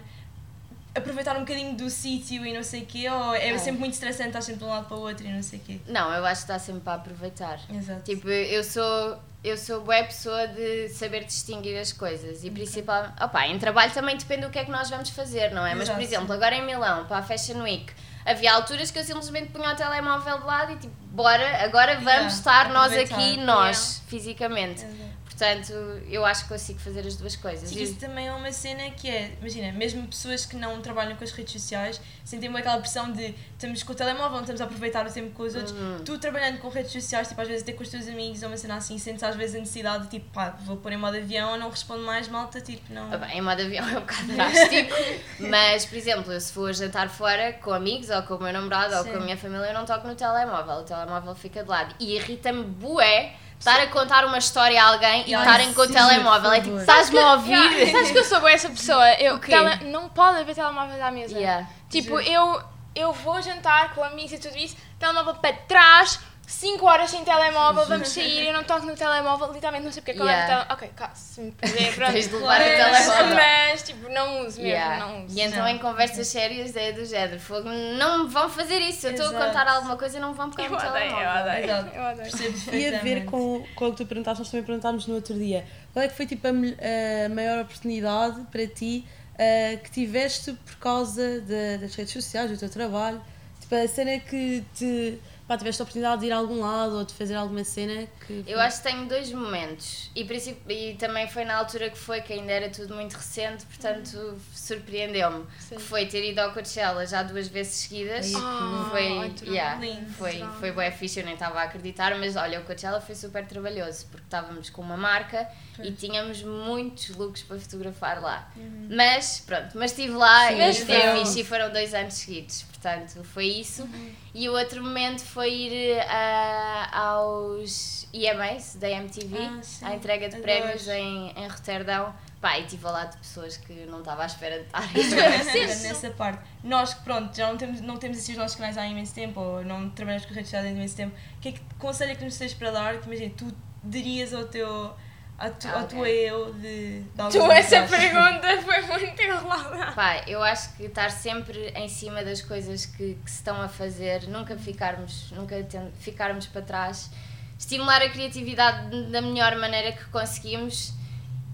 aproveitar 0.95 1.35
um 1.37 1.41
bocadinho 1.41 1.75
do 1.75 1.89
sítio 1.89 2.45
e 2.45 2.51
não 2.53 2.63
sei 2.63 2.81
o 2.81 2.85
quê, 2.85 3.07
ou 3.09 3.33
é 3.35 3.49
É. 3.49 3.57
sempre 3.57 3.79
muito 3.79 3.93
estressante, 3.93 4.29
estás 4.29 4.45
sempre 4.45 4.59
de 4.59 4.65
um 4.65 4.69
lado 4.69 4.87
para 4.87 4.97
o 4.97 5.01
outro 5.01 5.25
e 5.25 5.31
não 5.31 5.41
sei 5.43 5.59
o 5.59 5.61
quê? 5.61 5.79
Não, 5.87 6.11
eu 6.13 6.25
acho 6.25 6.45
que 6.45 6.51
está 6.51 6.59
sempre 6.59 6.81
para 6.81 6.95
aproveitar. 6.95 7.59
Exato. 7.73 8.01
Tipo, 8.03 8.29
eu 8.29 8.63
sou 8.63 9.19
eu 9.41 9.55
sou 9.57 9.79
boa 9.81 10.03
pessoa 10.03 10.47
de 10.49 10.89
saber 10.89 11.23
distinguir 11.23 11.79
as 11.79 11.93
coisas 11.93 12.43
e 12.43 12.51
principalmente, 12.51 13.13
opa, 13.23 13.47
em 13.47 13.57
trabalho 13.57 13.89
também 13.93 14.17
depende 14.17 14.41
do 14.41 14.49
que 14.49 14.59
é 14.59 14.65
que 14.65 14.71
nós 14.71 14.89
vamos 14.89 15.09
fazer, 15.11 15.51
não 15.51 15.65
é? 15.65 15.73
Mas 15.75 15.87
por 15.87 15.97
Exato. 15.97 16.01
exemplo, 16.15 16.33
agora 16.33 16.55
em 16.55 16.65
Milão, 16.65 17.05
para 17.05 17.19
a 17.19 17.23
Fashion 17.23 17.61
Week, 17.61 17.93
havia 18.29 18.53
alturas 18.53 18.91
que 18.91 18.99
eu 18.99 19.03
simplesmente 19.03 19.49
punha 19.51 19.71
o 19.71 19.75
telemóvel 19.75 20.39
de 20.39 20.45
lado 20.45 20.71
e 20.73 20.75
tipo, 20.77 20.93
bora, 21.11 21.63
agora 21.63 21.95
vamos 21.95 22.09
Yeah, 22.09 22.27
estar 22.27 22.69
nós 22.69 22.93
aqui, 22.93 23.37
nós, 23.37 24.03
fisicamente. 24.07 24.85
Exato. 24.85 25.08
Portanto, 25.39 25.71
eu 26.09 26.25
acho 26.25 26.43
que 26.43 26.49
consigo 26.49 26.79
fazer 26.79 27.07
as 27.07 27.15
duas 27.15 27.33
coisas. 27.37 27.69
Sim, 27.69 27.81
isso 27.81 27.95
também 27.95 28.27
é 28.27 28.33
uma 28.33 28.51
cena 28.51 28.89
que 28.91 29.09
é, 29.09 29.31
imagina, 29.39 29.71
mesmo 29.71 30.05
pessoas 30.05 30.45
que 30.45 30.57
não 30.57 30.81
trabalham 30.81 31.15
com 31.15 31.23
as 31.23 31.31
redes 31.31 31.53
sociais 31.53 32.01
sentem 32.25 32.53
aquela 32.53 32.77
pressão 32.77 33.09
de 33.09 33.33
estamos 33.53 33.81
com 33.81 33.93
o 33.93 33.95
telemóvel, 33.95 34.31
não 34.31 34.41
estamos 34.41 34.59
a 34.59 34.65
aproveitar 34.65 35.07
o 35.07 35.09
tempo 35.09 35.31
com 35.31 35.43
os 35.43 35.55
outros. 35.55 35.71
Uhum. 35.71 36.03
Tu 36.03 36.17
trabalhando 36.17 36.59
com 36.59 36.67
redes 36.67 36.91
sociais, 36.91 37.29
tipo, 37.29 37.39
às 37.39 37.47
vezes 37.47 37.63
até 37.63 37.71
com 37.71 37.81
os 37.81 37.87
teus 37.87 38.09
amigos 38.09 38.43
ou 38.43 38.49
uma 38.49 38.57
cena 38.57 38.75
assim, 38.75 38.97
sentes 38.97 39.23
às 39.23 39.37
vezes 39.37 39.55
a 39.55 39.59
necessidade 39.59 40.03
de 40.03 40.09
tipo, 40.09 40.29
pá, 40.33 40.57
vou 40.65 40.75
pôr 40.75 40.91
em 40.91 40.97
modo 40.97 41.15
avião, 41.15 41.57
não 41.57 41.69
respondo 41.69 42.03
mais, 42.03 42.27
malta, 42.27 42.59
tipo, 42.59 42.91
não. 42.91 43.09
Ah, 43.09 43.17
bem, 43.17 43.37
em 43.37 43.41
modo 43.41 43.61
avião 43.61 43.87
é 43.87 43.97
um 43.97 44.01
bocado 44.01 44.27
drástico, 44.33 44.93
mas, 45.49 45.85
por 45.85 45.97
exemplo, 45.97 46.33
eu 46.33 46.41
se 46.41 46.51
for 46.51 46.73
jantar 46.73 47.07
fora 47.07 47.53
com 47.53 47.71
amigos 47.71 48.09
ou 48.09 48.21
com 48.23 48.35
o 48.35 48.43
meu 48.43 48.51
namorado 48.51 48.93
ou 48.93 49.03
Sim. 49.03 49.11
com 49.11 49.17
a 49.19 49.21
minha 49.21 49.37
família, 49.37 49.67
eu 49.67 49.73
não 49.73 49.85
toco 49.85 50.05
no 50.05 50.15
telemóvel, 50.15 50.79
o 50.79 50.83
telemóvel 50.83 51.33
fica 51.33 51.63
de 51.63 51.69
lado. 51.69 51.95
E 51.97 52.17
irrita-me 52.17 52.65
bué 52.65 53.35
estar 53.59 53.79
a 53.79 53.87
contar 53.87 54.25
uma 54.25 54.37
história 54.37 54.81
a 54.81 54.87
alguém 54.87 55.23
e 55.27 55.33
estarem 55.33 55.73
com 55.73 55.81
o 55.81 55.87
telemóvel. 55.87 56.51
É 56.53 56.61
tipo, 56.61 56.77
estás-me 56.79 57.19
a 57.19 57.33
ouvir? 57.33 57.51
Yeah, 57.51 57.91
sabes 57.91 58.11
que 58.11 58.17
eu 58.17 58.23
sou 58.25 58.39
boa 58.39 58.51
essa 58.51 58.69
pessoa? 58.69 59.09
Eu, 59.15 59.35
O 59.35 59.39
quê? 59.39 59.51
tele- 59.51 59.91
não 59.91 60.07
pode 60.09 60.39
haver 60.39 60.55
telemóveis 60.55 61.01
à 61.01 61.11
mesa. 61.11 61.37
Yeah. 61.37 61.67
Tipo, 61.89 62.19
eu, 62.21 62.61
eu 62.95 63.11
vou 63.13 63.41
jantar 63.41 63.93
com 63.93 64.03
amigos 64.03 64.31
e 64.31 64.37
tudo 64.39 64.57
isso, 64.57 64.75
telemóvel 64.97 65.35
para 65.35 65.53
trás, 65.53 66.19
5 66.51 66.83
horas 66.83 67.11
sem 67.11 67.23
telemóvel, 67.23 67.85
vamos 67.85 68.09
sair, 68.09 68.47
eu 68.47 68.53
não 68.53 68.63
toco 68.63 68.83
no 68.85 68.95
telemóvel, 68.95 69.53
literalmente 69.53 69.85
não 69.85 69.91
sei 69.91 70.01
porque 70.01 70.11
é 70.11 70.13
que 70.15 70.19
eu 70.19 70.25
levo 70.25 70.35
o 70.37 70.41
Yeah. 70.41 70.65
telemóvel. 70.65 70.87
Ok, 70.87 70.91
cá, 70.95 71.11
se 71.13 71.41
me 71.41 71.51
puder, 71.51 71.93
pronto. 71.95 72.11
Tens 72.13 72.27
de 72.27 72.35
levar 72.35 72.59
o 72.59 72.65
mas, 72.65 73.05
telemóvel. 73.05 73.35
mas, 73.35 73.83
tipo, 73.83 74.09
não 74.09 74.39
uso 74.47 74.57
mesmo, 74.57 74.61
Yeah. 74.67 75.05
não 75.05 75.25
uso. 75.25 75.37
E 75.37 75.41
então 75.41 75.59
Não. 75.59 75.67
em 75.67 75.77
conversas 75.77 76.27
sérias 76.27 76.75
é 76.75 76.91
do 76.91 77.05
género, 77.05 77.39
fogo, 77.39 77.69
não 77.69 78.23
me 78.25 78.29
vão 78.31 78.49
fazer 78.49 78.79
isso, 78.79 79.05
eu 79.05 79.11
estou 79.11 79.27
a 79.27 79.29
Exato. 79.29 79.45
contar 79.45 79.67
alguma 79.67 79.95
coisa 79.95 80.17
e 80.17 80.19
não 80.19 80.33
vão 80.33 80.49
pegar 80.49 80.63
Eu 80.65 80.71
no 80.71 80.77
odeio, 80.77 80.89
eu 80.89 80.99
telemóvel. 81.09 81.41
odeio, 81.41 81.63
Exato. 81.65 81.95
eu 81.95 82.01
odeio. 82.03 82.31
Percebo 82.31 82.75
E 82.75 82.95
a 82.95 82.99
ver 82.99 83.25
com, 83.25 83.65
com 83.75 83.85
o 83.87 83.91
que 83.91 83.97
tu 83.97 84.05
perguntaste, 84.07 84.39
nós 84.41 84.49
também 84.49 84.65
perguntámos 84.65 85.05
no 85.05 85.15
outro 85.15 85.35
dia. 85.35 85.65
Qual 85.93 86.03
é 86.03 86.07
que 86.07 86.15
foi 86.15 86.25
tipo, 86.25 86.47
a, 86.47 86.49
a 86.49 87.29
maior 87.29 87.59
oportunidade 87.61 88.41
para 88.51 88.65
ti 88.65 89.05
eh, 89.37 89.77
que 89.83 89.91
tiveste 89.91 90.53
por 90.65 90.75
causa 90.77 91.39
de- 91.41 91.77
das 91.77 91.93
redes 91.95 92.11
sociais, 92.11 92.49
do 92.49 92.57
teu 92.57 92.69
trabalho? 92.69 93.21
Tipo, 93.61 93.75
a 93.75 93.87
cena 93.87 94.17
que 94.19 94.63
te, 94.75 95.19
pá, 95.49 95.57
tiveste 95.57 95.81
a 95.81 95.83
oportunidade 95.83 96.21
de 96.21 96.27
ir 96.27 96.31
a 96.31 96.37
algum 96.37 96.59
lado 96.59 96.97
ou 96.97 97.03
de 97.03 97.11
fazer 97.11 97.33
alguma 97.33 97.63
cena 97.63 98.07
que. 98.27 98.43
Eu 98.45 98.59
acho 98.59 98.77
que 98.77 98.83
tenho 98.83 99.07
dois 99.07 99.31
momentos 99.31 100.11
e, 100.15 100.21
e 100.69 100.93
também 100.93 101.27
foi 101.27 101.43
na 101.43 101.55
altura 101.55 101.89
que 101.89 101.97
foi, 101.97 102.21
que 102.21 102.31
ainda 102.33 102.51
era 102.51 102.69
tudo 102.69 102.93
muito 102.93 103.13
recente, 103.13 103.65
portanto 103.65 104.39
surpreendeu-me. 104.53 105.43
Sim. 105.59 105.77
Que 105.77 105.81
foi 105.81 106.05
ter 106.05 106.23
ido 106.29 106.37
ao 106.39 106.53
Coachella 106.53 107.03
já 107.07 107.23
duas 107.23 107.47
vezes 107.47 107.73
seguidas. 107.73 108.31
Ah, 108.35 108.89
foi, 108.91 109.31
tudo 109.35 109.51
yeah, 109.51 109.79
lindo, 109.81 110.11
foi, 110.11 110.39
foi 110.59 110.71
bué 110.71 110.91
fixe, 110.91 111.19
eu 111.19 111.25
nem 111.25 111.33
estava 111.33 111.61
a 111.61 111.63
acreditar, 111.63 112.15
mas 112.19 112.35
olha, 112.35 112.59
o 112.59 112.63
Coachella 112.63 113.01
foi 113.01 113.15
super 113.15 113.43
trabalhoso, 113.47 114.05
porque 114.11 114.25
estávamos 114.25 114.69
com 114.69 114.83
uma 114.83 114.97
marca 114.97 115.49
e 115.81 115.91
tínhamos 115.91 116.43
muitos 116.43 117.09
looks 117.15 117.41
para 117.41 117.57
fotografar 117.57 118.21
lá. 118.21 118.51
Mas, 118.87 119.39
pronto, 119.39 119.71
mas 119.73 119.91
estive 119.91 120.13
lá 120.13 120.49
Sim, 120.49 120.61
e 120.61 121.19
fixe 121.19 121.39
e 121.39 121.43
foram 121.43 121.71
dois 121.71 121.95
anos 121.95 122.13
seguidos, 122.13 122.65
portanto 122.81 123.23
foi 123.23 123.45
isso. 123.45 123.83
Uhum. 123.83 124.11
E 124.33 124.47
o 124.49 124.53
outro 124.53 124.81
momento 124.81 125.21
foi 125.21 125.53
ir 125.53 125.99
ah, 126.01 126.89
aos 126.91 128.07
EMAs 128.13 128.75
da 128.75 128.89
MTV, 128.89 129.37
Ah, 129.37 129.87
à 129.89 129.95
entrega 129.95 130.29
de 130.29 130.35
Adoro. 130.37 130.41
prémios 130.43 130.87
em, 130.87 131.31
em 131.35 131.47
Roterdão. 131.47 132.13
Pá, 132.39 132.57
e 132.57 132.63
estive 132.63 132.85
ao 132.85 132.93
lado 132.93 133.11
de 133.11 133.17
pessoas 133.17 133.57
que 133.57 133.73
não 133.85 133.99
estava 133.99 134.23
à 134.23 134.25
espera 134.25 134.59
de 134.59 134.65
estar. 134.65 134.81
nessa, 134.95 135.87
nessa 135.87 136.09
parte. 136.11 136.41
Nós 136.63 136.93
que 136.93 137.03
pronto, 137.03 137.35
já 137.35 137.49
não 137.49 137.57
temos, 137.57 137.81
não 137.81 137.97
temos 137.97 138.17
esses 138.17 138.37
nossos 138.37 138.55
canais 138.55 138.77
há 138.77 138.87
imenso 138.87 139.13
tempo, 139.13 139.41
ou 139.41 139.63
não 139.65 139.89
trabalhamos 139.89 140.25
com 140.25 140.33
redes 140.33 140.49
sociais 140.49 140.65
há 140.65 140.69
imenso 140.69 140.95
tempo, 140.95 141.13
o 141.37 141.39
que 141.41 141.49
é 141.49 141.51
que 141.51 141.61
conselho 141.77 142.11
é 142.11 142.15
que 142.15 142.23
nos 142.23 142.37
tens 142.37 142.53
para 142.53 142.71
dar? 142.71 142.99
Que 143.01 143.07
imagina, 143.07 143.33
tu 143.35 143.53
dirias 143.83 144.33
ao 144.33 144.45
teu. 144.45 144.93
À, 145.39 145.49
tu, 145.49 145.67
ao 145.67 145.83
Ok. 145.83 145.87
tua 145.97 146.09
eu 146.09 146.53
de, 146.53 146.99
de 147.01 147.05
Tu, 147.31 147.51
essa 147.51 147.83
pergunta 147.83 148.61
foi 148.61 148.81
muito 148.81 149.21
enrolada. 149.21 149.91
Pá, 149.93 150.21
eu 150.27 150.43
acho 150.43 150.73
que 150.75 150.83
estar 150.83 151.09
sempre 151.11 151.71
em 151.75 151.87
cima 151.87 152.23
das 152.23 152.41
coisas 152.41 152.85
que, 152.85 153.15
que 153.23 153.31
se 153.31 153.37
estão 153.37 153.61
a 153.61 153.69
fazer, 153.69 154.27
nunca 154.27 154.57
ficarmos, 154.57 155.31
nunca 155.31 155.63
ten- 155.63 155.91
ficarmos 155.99 156.45
para 156.47 156.61
trás, 156.61 157.09
estimular 157.57 158.01
a 158.01 158.09
criatividade 158.09 159.09
da 159.11 159.21
melhor 159.21 159.55
maneira 159.55 159.93
que 159.93 160.03
conseguimos 160.05 160.93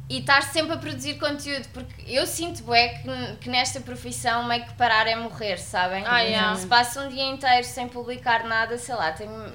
e 0.09 0.19
estar 0.19 0.41
sempre 0.43 0.73
a 0.73 0.77
produzir 0.77 1.15
conteúdo, 1.19 1.67
porque 1.73 1.95
eu 2.07 2.25
sinto 2.27 2.63
bué 2.63 2.89
que, 2.89 3.35
que 3.41 3.49
nesta 3.49 3.81
profissão 3.81 4.43
meio 4.47 4.63
que 4.65 4.73
parar 4.75 5.07
é 5.07 5.15
morrer, 5.15 5.57
sabem? 5.57 6.03
Ah, 6.05 6.19
yeah. 6.21 6.55
Se 6.55 6.67
passa 6.67 7.01
um 7.01 7.09
dia 7.09 7.23
inteiro 7.25 7.65
sem 7.65 7.87
publicar 7.87 8.43
nada, 8.45 8.77
sei 8.77 8.93
lá, 8.95 9.11
tenho, 9.13 9.51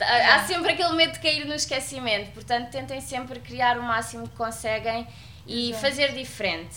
há 0.00 0.44
sempre 0.46 0.72
aquele 0.72 0.92
medo 0.92 1.12
de 1.12 1.20
cair 1.20 1.44
no 1.46 1.54
esquecimento, 1.54 2.30
portanto 2.32 2.70
tentem 2.70 3.00
sempre 3.00 3.40
criar 3.40 3.78
o 3.78 3.82
máximo 3.82 4.28
que 4.28 4.36
conseguem 4.36 5.06
e 5.46 5.70
Exato. 5.70 5.82
fazer 5.82 6.12
diferente. 6.12 6.76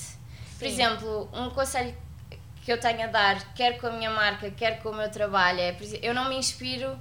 Por 0.57 0.67
Sim. 0.67 0.73
exemplo, 0.73 1.29
um 1.33 1.49
conselho 1.49 1.95
que 2.63 2.71
eu 2.71 2.79
tenho 2.79 3.03
a 3.03 3.07
dar, 3.07 3.53
quer 3.53 3.79
com 3.79 3.87
a 3.87 3.91
minha 3.91 4.11
marca, 4.11 4.51
quer 4.51 4.79
com 4.81 4.89
o 4.89 4.95
meu 4.95 5.09
trabalho, 5.09 5.59
é, 5.59 5.71
por 5.71 5.85
eu 6.01 6.13
não 6.13 6.29
me 6.29 6.35
inspiro 6.35 6.99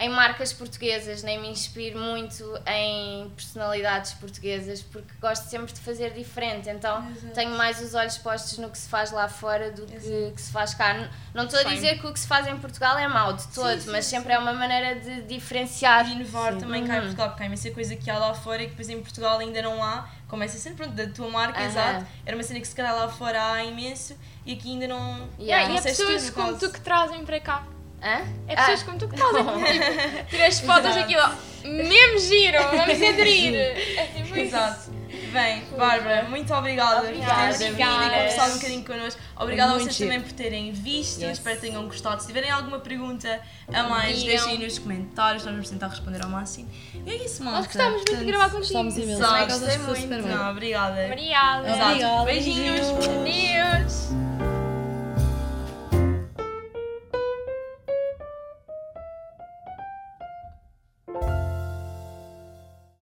em 0.00 0.08
marcas 0.08 0.50
portuguesas, 0.52 1.22
nem 1.22 1.38
me 1.38 1.48
inspiro 1.48 1.98
muito 2.00 2.42
em 2.66 3.28
personalidades 3.36 4.14
portuguesas, 4.14 4.80
porque 4.82 5.12
gosto 5.20 5.44
sempre 5.50 5.72
de 5.74 5.78
fazer 5.80 6.10
diferente. 6.14 6.70
Então 6.70 7.06
Exato. 7.10 7.34
tenho 7.34 7.50
mais 7.50 7.80
os 7.82 7.92
olhos 7.94 8.16
postos 8.16 8.56
no 8.58 8.70
que 8.70 8.78
se 8.78 8.88
faz 8.88 9.10
lá 9.12 9.28
fora 9.28 9.70
do 9.70 9.84
que, 9.84 10.32
que 10.34 10.40
se 10.40 10.50
faz 10.50 10.72
cá. 10.72 11.10
Não 11.34 11.44
estou 11.44 11.60
a 11.60 11.64
Sim. 11.64 11.68
dizer 11.74 12.00
que 12.00 12.06
o 12.06 12.12
que 12.14 12.18
se 12.18 12.26
faz 12.26 12.46
em 12.46 12.56
Portugal 12.56 12.96
é 12.98 13.06
mau 13.06 13.34
de 13.34 13.46
todo, 13.48 13.78
sim, 13.78 13.90
mas 13.90 14.06
sim. 14.06 14.16
sempre 14.16 14.32
é 14.32 14.38
uma 14.38 14.54
maneira 14.54 14.98
de 14.98 15.20
diferenciar. 15.22 16.04
de 16.06 16.12
inovar 16.12 16.56
também 16.56 16.86
cá 16.86 16.94
em 16.94 16.96
Uhum. 17.00 17.02
Portugal, 17.02 17.28
porque 17.28 17.42
há 17.42 17.46
imensa 17.46 17.70
coisa 17.70 17.94
que 17.94 18.10
há 18.10 18.18
lá 18.18 18.32
fora 18.34 18.62
e 18.62 18.64
que 18.64 18.70
depois 18.70 18.88
em 18.88 19.00
Portugal 19.02 19.38
ainda 19.38 19.60
não 19.60 19.84
há, 19.84 20.08
como 20.26 20.42
essa 20.42 20.56
cena 20.56 20.76
pronto, 20.76 20.92
da 20.94 21.06
tua 21.08 21.28
marca, 21.28 21.62
exato. 21.62 22.06
Era 22.24 22.34
uma 22.36 22.42
cena 22.42 22.58
que 22.60 22.66
se 22.68 22.74
calhar 22.74 22.94
lá 22.96 23.06
fora 23.08 23.52
há 23.52 23.62
imenso 23.64 24.16
e 24.46 24.54
aqui 24.54 24.70
ainda 24.72 24.88
não. 24.88 25.28
Yeah. 25.38 25.40
Yeah, 25.40 25.62
e 25.62 25.64
é 25.64 25.68
Não 25.74 25.76
se 25.82 25.82
tu, 25.92 26.06
pessoas 26.06 26.30
como 26.30 26.58
tu 26.58 26.70
que 26.70 26.80
trazem 26.80 27.22
para 27.24 27.38
cá. 27.40 27.64
Hã? 28.02 28.22
É 28.48 28.54
Ah, 28.54 28.56
pessoas 28.56 28.82
como 28.84 28.98
tu 28.98 29.08
que 29.08 29.16
trazem. 29.16 29.42
tipo, 29.44 30.30
tiras 30.30 30.60
fotos 30.60 30.94
daquilo, 30.94 31.20
ó, 31.22 31.68
mesmo 31.68 32.18
giro, 32.18 32.58
vamos 32.62 32.96
aderir. 33.02 33.54
É 33.54 34.06
tipo 34.16 34.28
isso. 34.28 34.56
Exato. 34.56 35.00
Bem, 35.32 35.62
Bárbara, 35.78 36.24
muito 36.28 36.52
obrigada, 36.52 37.02
Obrigada, 37.06 37.52
por 37.52 37.58
teres 37.58 37.76
vindo 37.76 37.80
e 37.82 38.10
conversado 38.10 38.50
um 38.50 38.54
bocadinho 38.56 38.84
connosco. 38.84 39.20
Obrigada 39.38 39.70
a 39.72 39.74
vocês 39.78 39.94
giro. 39.94 40.10
também 40.10 40.26
por 40.26 40.32
terem 40.32 40.72
visto. 40.72 41.20
Yes. 41.22 41.32
Espero 41.38 41.54
que 41.60 41.62
tenham 41.68 41.84
gostado. 41.84 42.20
Se 42.20 42.26
tiverem 42.26 42.50
alguma 42.50 42.80
pergunta 42.80 43.40
a 43.72 43.82
mais, 43.84 44.22
Digam. 44.22 44.44
deixem 44.44 44.58
nos 44.58 44.78
comentários. 44.80 45.44
Nós 45.44 45.52
vamos 45.52 45.70
tentar 45.70 45.86
responder 45.86 46.20
ao 46.22 46.28
máximo. 46.28 46.68
E 47.06 47.10
é 47.10 47.14
isso, 47.24 47.44
malta. 47.44 47.58
Nós 47.58 47.66
gostávamos 47.68 48.02
muito 48.08 48.16
de 48.16 48.24
gravar 48.24 48.44
contigo. 48.50 48.60
Gostámos 48.82 48.96
imenso. 48.96 49.20
Gostei 49.20 50.06
muito. 50.06 50.26
Não, 50.26 50.50
obrigada. 50.50 51.06
Obrigada. 51.06 51.68
Exato. 51.68 51.90
Obrigada, 51.90 52.24
Beijinhos. 52.24 52.80
beijinhos. 52.90 54.10
Adeus. 54.10 54.29